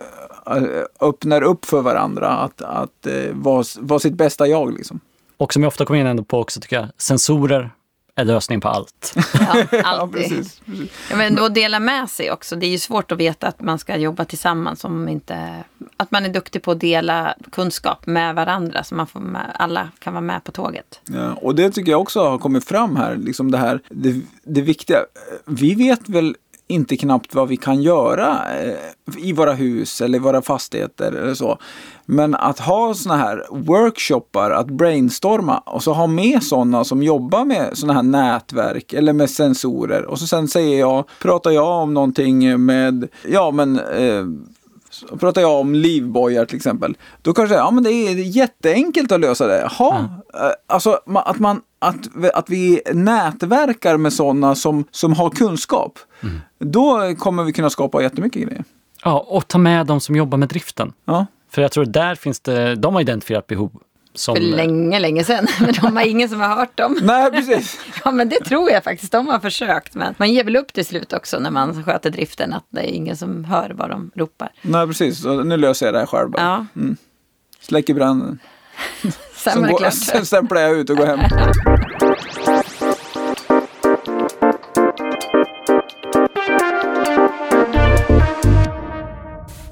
[0.47, 0.63] eh,
[1.01, 4.75] öppnar upp för varandra att, att eh, vara, vara sitt bästa jag.
[4.75, 5.01] Liksom.
[5.37, 7.71] Och som jag ofta kommer in ändå på också tycker jag, sensorer
[8.19, 9.15] är lösningen på allt.
[9.41, 10.23] Ja, Ja, alltid.
[10.23, 10.61] precis.
[11.11, 12.57] Ja, men då dela med sig också.
[12.57, 15.65] Det är ju svårt att veta att man ska jobba tillsammans om inte...
[15.97, 19.89] Att man är duktig på att dela kunskap med varandra så man får med, alla
[19.99, 21.01] kan vara med på tåget.
[21.05, 24.61] Ja, och det tycker jag också har kommit fram här, liksom det här, det, det
[24.61, 24.99] viktiga.
[25.45, 26.37] Vi vet väl
[26.69, 28.75] inte knappt vad vi kan göra eh,
[29.17, 31.59] i våra hus eller våra fastigheter eller så.
[32.07, 37.45] Men att ha såna här workshoppar, att brainstorma och så ha med sådana som jobbar
[37.45, 40.05] med sådana här nätverk eller med sensorer.
[40.05, 44.25] Och så sen säger jag, pratar jag om någonting med, ja men eh,
[45.21, 46.97] pratar jag om livbojar till exempel.
[47.23, 49.69] Då kanske ja, men det är jätteenkelt att lösa det.
[49.79, 55.99] Jaha, eh, alltså att, man, att, att vi nätverkar med sådana som, som har kunskap.
[56.59, 58.65] Då kommer vi kunna skapa jättemycket grejer.
[59.05, 60.93] Ja, och ta med de som jobbar med driften.
[61.05, 61.27] Ja.
[61.51, 63.71] För jag tror där finns det, de har identifierat behov
[64.15, 65.47] Som, För länge, länge sedan.
[65.61, 66.99] Men de har ingen som har hört dem.
[67.03, 67.81] Nej, precis.
[68.05, 69.13] Ja, men det tror jag faktiskt.
[69.13, 69.95] De har försökt.
[69.95, 72.53] Men man ger väl upp till slut också när man sköter driften.
[72.53, 74.53] Att det är ingen som hör vad de ropar.
[74.63, 75.25] Nej, precis.
[75.25, 76.67] Nu löser jag det här själv bara.
[76.75, 76.83] Ja,
[77.61, 78.39] Släcker branden.
[79.39, 79.95] Sen går, klart.
[79.95, 81.21] sen stämplar jag ut och går hem.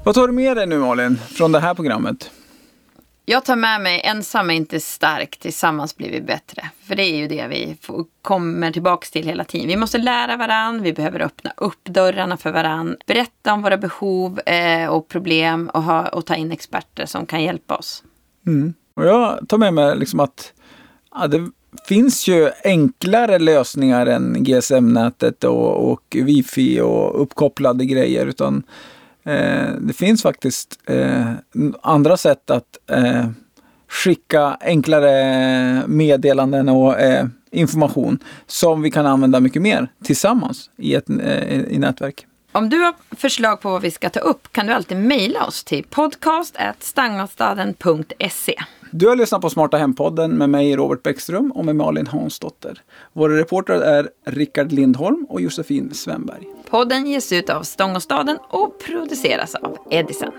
[0.03, 2.31] Vad tar du med dig nu Malin, från det här programmet?
[3.25, 6.69] Jag tar med mig ensam är inte stark, tillsammans blir vi bättre.
[6.83, 9.67] För det är ju det vi får, kommer tillbaks till hela tiden.
[9.67, 14.39] Vi måste lära varann, vi behöver öppna upp dörrarna för varann, berätta om våra behov
[14.45, 18.03] eh, och problem och, ha, och ta in experter som kan hjälpa oss.
[18.97, 20.53] Och jag tar med mig liksom att
[21.15, 21.49] ja, det
[21.87, 28.25] finns ju enklare lösningar än GSM-nätet och, och wifi och uppkopplade grejer.
[28.25, 28.63] Utan
[29.23, 31.31] eh, det finns faktiskt eh,
[31.81, 33.25] andra sätt att eh,
[33.87, 41.09] skicka enklare meddelanden och eh, information som vi kan använda mycket mer tillsammans i ett
[41.09, 42.25] eh, i nätverk.
[42.51, 45.63] Om du har förslag på vad vi ska ta upp kan du alltid mejla oss
[45.63, 48.55] till podcast.stangastaden.se.
[48.91, 52.81] Du har lyssnat på Smarta Hem-podden med mig Robert Bäckström och med Malin Hansdotter.
[53.13, 56.47] Våra reportrar är Rickard Lindholm och Josefin Svenberg.
[56.69, 60.31] Podden ges ut av Stångåstaden och produceras av Edison.